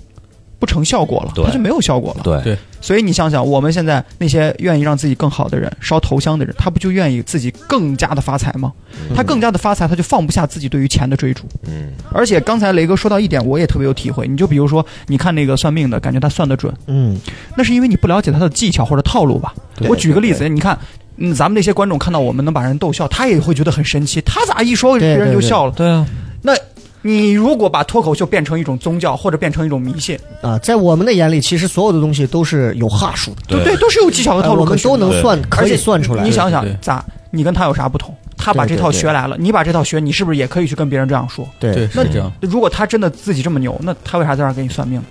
[0.60, 2.22] 不成效果了，对它就没有效果了。
[2.24, 8.72] 对对所以你想想，我们现在那些愿意让自己更好的人，烧头香的人，他不就愿意自己更加的发财吗？
[9.16, 11.44] 他更加的发财，他就放不下自己对于钱的追逐。
[11.68, 14.28] 嗯，而且刚才雷哥说到一点，我也特别有体会。
[14.28, 17.18] 你就比如说，你看那个算命的，感觉他算得准，嗯，
[17.58, 19.54] 那是因为你不了解他的技巧或者套路吧？
[19.90, 20.78] 我举个例子，你看，
[21.18, 24.22] 嗯，咱们那些观众看到我们能把人逗笑，他也会觉得很神奇。
[24.22, 25.72] 他咋一说别人就对对笑了？
[25.76, 26.06] 对啊，
[26.44, 26.54] 那
[27.02, 33.42] 你如果把脱口秀变成一种宗教，或者变成一种迷信，啊，在我们的眼里，其实所有的东西都是有哈数的。
[33.48, 34.98] 对对，都是有技巧和套路可循的。
[34.98, 36.24] 对都能算，可以算出来。
[36.24, 37.04] 你想想咋？
[37.32, 38.16] 你跟他有啥不同？
[38.38, 41.48] 他把这套学来了，你把这套学，你是不是也可以去跟别人这样说？
[41.60, 45.02] 对对，那这样，如果他真的自己这么牛，那他为啥在那儿给你算命？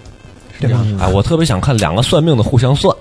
[0.60, 1.08] 对吧？
[1.12, 2.94] 我特别想看两个算命的互相算，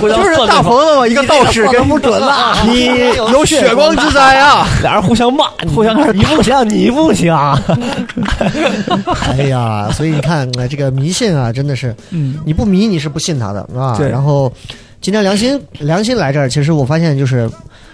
[0.00, 2.86] 互相就是大鹏子嘛，一个道士跟不准了，你
[3.32, 4.66] 有血光之灾啊！
[4.82, 7.34] 俩人互相骂， 互相开始你不行，你不行，
[9.36, 13.96] 哎呀，所以你看，呃这个迷信啊，真的是嗯，你不迷，你是不信他的啊。
[13.96, 14.52] 对然后
[15.00, 17.50] 今天良心良心来这儿，其实我发现就是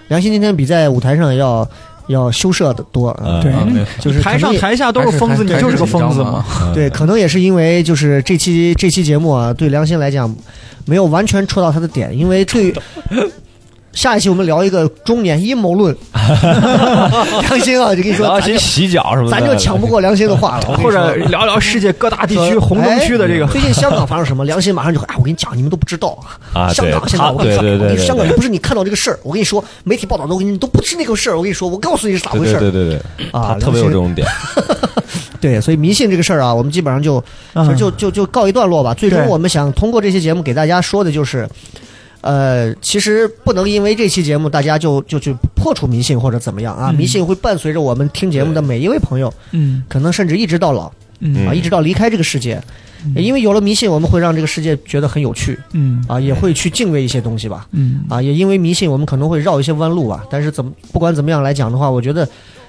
[0.08, 1.66] 良心今天比在舞台上要
[2.06, 3.08] 要羞涩的多。
[3.10, 3.52] 啊对
[4.00, 6.44] 就是台上台下都是疯子，你就是个疯子嘛。
[6.74, 10.34] 对，可能也是因为就是这期这期节目啊，对良心来讲
[10.84, 12.74] 没有完全戳到他的点，因为对。
[13.92, 15.94] 下一期我们聊一个中年阴谋论，
[17.42, 23.44] 良心啊，就跟你说，然后先咱就洗脚什么的，咱就抢不过良心的话了， 或者聊聊世界各大地区红灯区的这个。
[23.44, 24.44] 哎，最近香港发生什么？
[24.46, 26.18] 良心马上就会，哎，我跟你讲，你们都不知道
[26.54, 26.72] 啊。
[26.72, 32.60] 香港现在我跟你说，香港又不是你看到这个事儿，我跟你说，媒体报道都跟你都不是那个事儿，我跟你说，我告诉你是咋回事儿。
[32.60, 34.26] 对对对对，啊特别有这种点，
[35.38, 37.22] 对，所以迷信这个事儿啊，我们基本上就
[37.54, 38.94] 就就就就告一段落吧。
[38.94, 41.46] 最终我们想通过这期节目给大家说的就是。
[42.22, 50.90] 呃，其实不能因为这期节目大家就就去破除迷信或者怎么样啊，嗯迷信会伴随着我们听节目的每一位朋友，嗯可能甚至一直到老
[51.20, 52.62] 嗯啊，嗯一直到离开这个世界。
[53.16, 57.66] 因为有了迷信，我们会让这个世界觉得很有趣嗯啊，也会去敬畏一些东西吧。
[57.72, 60.24] 嗯啊，也因为迷信，我们可能会绕一些弯路吧。
[60.30, 62.28] 但是怎么不管怎么样来讲的话，我觉得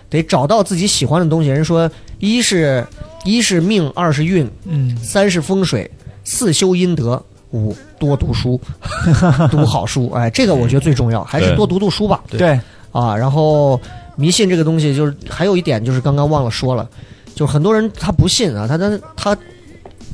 [0.10, 1.50] 得找到自己喜欢的东西。
[1.50, 2.84] 人说，一是
[3.24, 5.88] 一是命，二是运，嗯三是风水，
[6.24, 7.24] 四修阴德，
[7.54, 8.60] 五多读书，
[9.50, 10.12] 读好书。
[10.12, 12.22] 哎，这个我觉得最重要，还是多读读书吧。
[12.28, 12.60] 对
[12.92, 13.80] 啊，然后
[14.16, 16.90] 迷信这个东西，就是还有一点就是刚刚忘了说了，
[17.34, 19.38] 就是很多人他不信啊，他他他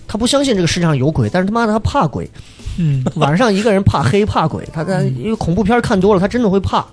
[0.07, 2.29] 他不相信这个世界上有鬼，但是他妈的他怕鬼。
[2.81, 6.85] 嗯晚上一个人怕黑怕鬼，他他因为恐怖片看多了，他真的会怕。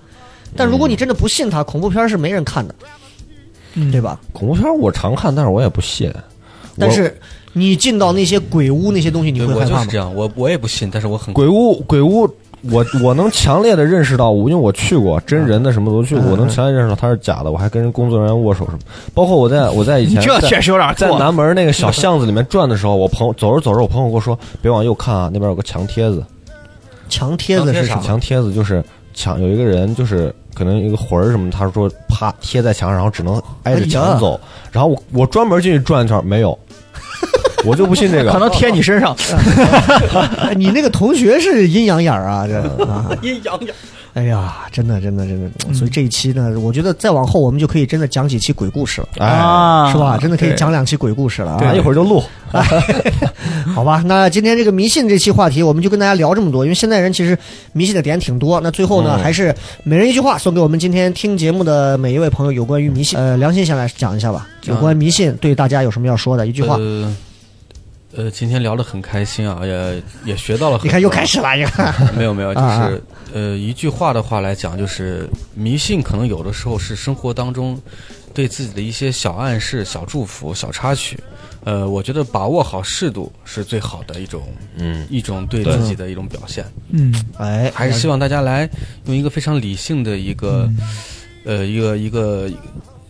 [0.55, 2.75] 但如果你真的不信他，恐怖片是没人看的，
[3.75, 4.19] 嗯对吧？
[4.33, 6.13] 恐怖片我常看，但是我也不信。
[6.77, 7.17] 但是
[7.57, 9.97] 你进到那些鬼屋那些东西，你会害怕吗我就是这？
[9.97, 12.29] 样，我我也不信，但是我很鬼屋，鬼屋，
[12.71, 17.51] 我我能强烈的认识到，因为我去过真人的什么都去过，嗯我能强烈认识到它是假的。
[17.51, 18.79] 我还跟人工作人员握手什么，
[19.13, 21.09] 包括我在我在以前这在确实有点在。
[21.17, 26.23] 南门那个小巷子里面转的时候，我朋友走着走着，我朋友跟我说，别往右看啊，那边有个墙贴子。
[27.09, 28.03] 墙贴子是啥墙？
[28.03, 34.39] 墙贴子就是墙，有一个人就是可能一个魂儿什么，他说啪贴在墙上，然后只能挨着墙走。
[34.71, 36.57] 然后我我专门进去转一圈，没有，
[37.65, 38.31] 我就不信这个。
[38.31, 39.15] 可能贴你身上，
[40.39, 43.73] 哎 你那个同学是阴阳眼儿啊，这啊， 阴阳眼。
[44.13, 50.17] 哎呀，真的真的真的，所以这一期呢，我觉得再往后我们就可以真的讲几期鬼故事了，哎，啊是吧？
[50.19, 51.73] 真的可以讲两期鬼故事了啊！
[51.75, 52.23] 一会儿就录。
[53.75, 57.37] 好吧，那今天这个迷信这期话题，我们就跟大家聊这么多，因为现在人其实
[57.73, 58.59] 迷信的点挺多。
[58.61, 59.53] 那最后呢，嗯还是
[59.83, 63.19] 每人一句话送给我们今天听节目的每一位朋友，有关于迷信。
[63.19, 66.47] 呃，良心先来讲一下吧，有关迷信对大家有什么要说的？
[66.47, 67.15] 一句话，呃，
[68.17, 70.85] 呃，今天聊得很开心啊，也也学到了很多。
[70.87, 77.79] 你看又开始了，你看， 没有没有，就是呃，一句话的话来讲，就是迷信可能有的时候是生活当中
[78.33, 81.19] 对自己的一些小暗示、小祝福、小插曲。
[81.63, 84.41] 呃，我觉得把握好适度是最好的一种
[84.77, 86.65] 嗯，一种对对自己的一种表现。
[86.89, 88.67] 嗯，哎，还是希望大家来
[89.05, 90.67] 用一个非常理性的一个、
[91.43, 92.49] 呃一个一个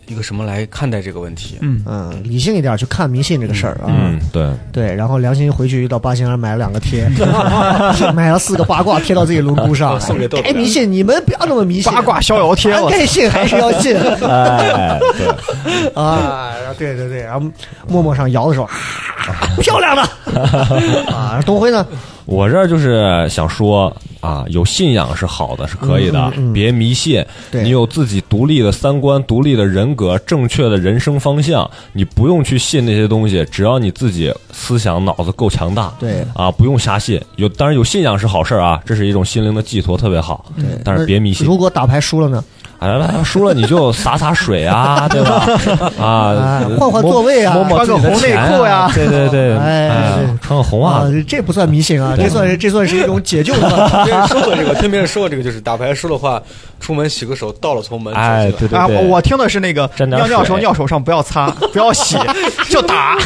[0.07, 1.57] 一个什么来看待这个问题。
[1.61, 3.88] 嗯，嗯，理性一点去看迷信这个事儿啊。
[3.88, 7.07] 嗯，对，对，然后良心回去到八仙儿买了两个贴，
[8.15, 15.27] 买了四个八卦贴到自己轮毂上，送给豆豆该迷信你们不要那么迷信，八卦逍遥贴，我该信还是要信哎，对，
[15.93, 16.51] 啊！
[16.77, 17.45] 对对对，然后
[17.88, 18.71] 陌陌上摇的时候，啊
[19.61, 20.01] 漂亮的
[21.13, 21.41] 啊！
[21.45, 21.85] 东辉呢？
[22.28, 27.26] 我这儿就是想说啊，有信仰是好的，是可以的，嗯嗯嗯别迷信。
[27.52, 35.94] 你有自己独立的三观、独立的人格、正确的人生方向，你不用去信那些东西，只要你自己思想脑子够强大。
[35.99, 37.20] 对啊，不用瞎信。
[37.38, 40.45] 有当然有信仰是好事儿啊，这是一种心灵的寄托，特别好。
[40.58, 41.48] 对，但是别迷信。
[41.48, 42.44] 如果打牌输了呢？
[42.80, 45.45] 哎，来输了你就洒洒水啊， 对吧？
[45.99, 53.68] 啊啊，换换座位啊穿个红内裤呀对对对，哎哎，穿个红袜啊子，，这不算迷信啊，这算是这算是一种解救的。
[54.06, 56.41] 别人说过这个，听别人说过这个，就是打牌输的话，
[56.80, 58.82] 出门洗个手，到了从门哎，出去了。
[58.82, 62.16] 啊，对对对，我听的是那个尿尿时候水尿手上不要擦， 不要洗，
[62.70, 63.18] 就打，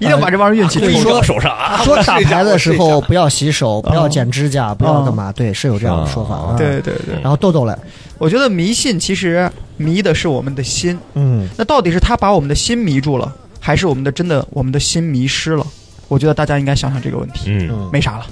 [0.00, 1.22] 一定把这帮人运气冲说掉。
[1.22, 5.32] 手上啊，说打牌的时候不要洗手，不要剪指甲，不要干嘛？
[5.32, 6.54] 对，是有这样的说法啊。
[6.58, 7.76] 对对对，然后豆豆来，
[8.18, 15.66] 我觉得迷信其实迷的是我们的心，嗯，那到底是他把我们的心迷住了，还是我们的真的我们的心迷失了？
[16.08, 17.44] 我觉得大家应该想想这个问题。
[17.46, 18.26] 嗯，没啥了，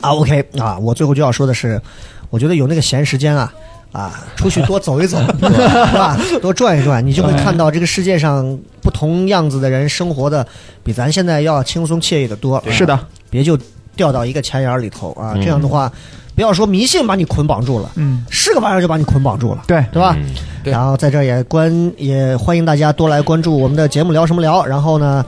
[0.00, 1.80] 啊，OK 啊，我最后就要说的是，
[2.30, 3.52] 我觉得有那个闲时间啊。
[3.94, 6.18] 啊，出去多走一走，是吧？
[6.42, 10.44] 多转一转，你就会看到这个世界上不同样子的人生活的
[10.82, 12.60] 比咱现在要轻松惬意的多。
[12.72, 12.98] 是的，
[13.30, 13.56] 别就
[13.94, 15.34] 掉到一个钱眼儿里头啊！
[15.36, 15.92] 嗯这样的话，
[16.34, 20.14] 不要说迷信把你捆绑住了，嗯，是个玩意儿就把你捆绑住了，对，对吧？
[20.18, 20.26] 嗯
[20.64, 24.64] 对然后在这儿也关也欢迎大家多来关注我们的节目聊什么聊。
[24.64, 25.22] 然后呢，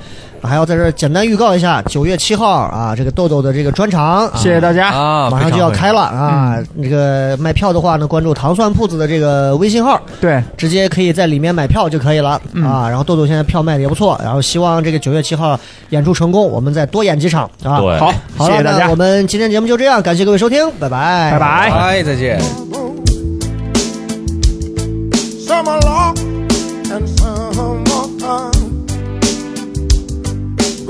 [0.46, 4.90] 还要在这儿简单预告一下，九月七号啊，这个豆豆的这个专场，谢谢大家。
[4.90, 6.56] 啊，马上就要开了啊！
[6.82, 12.88] 这个卖票的话呢，关注糖蒜铺子的这个微信号，对，直接可以在里面买票就可以了、嗯啊。
[12.88, 15.58] 然后豆豆现在票卖的也不错，然后希望这个九月七号
[15.90, 17.80] 演出成功，我们再多演几场啊。
[17.80, 21.70] 对好，好了，谢谢大家那我，们今天节目就这样，感谢各位收听，拜拜，拜拜。
[21.70, 22.85] 拜，再见。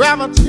[0.06, 0.45] gravity.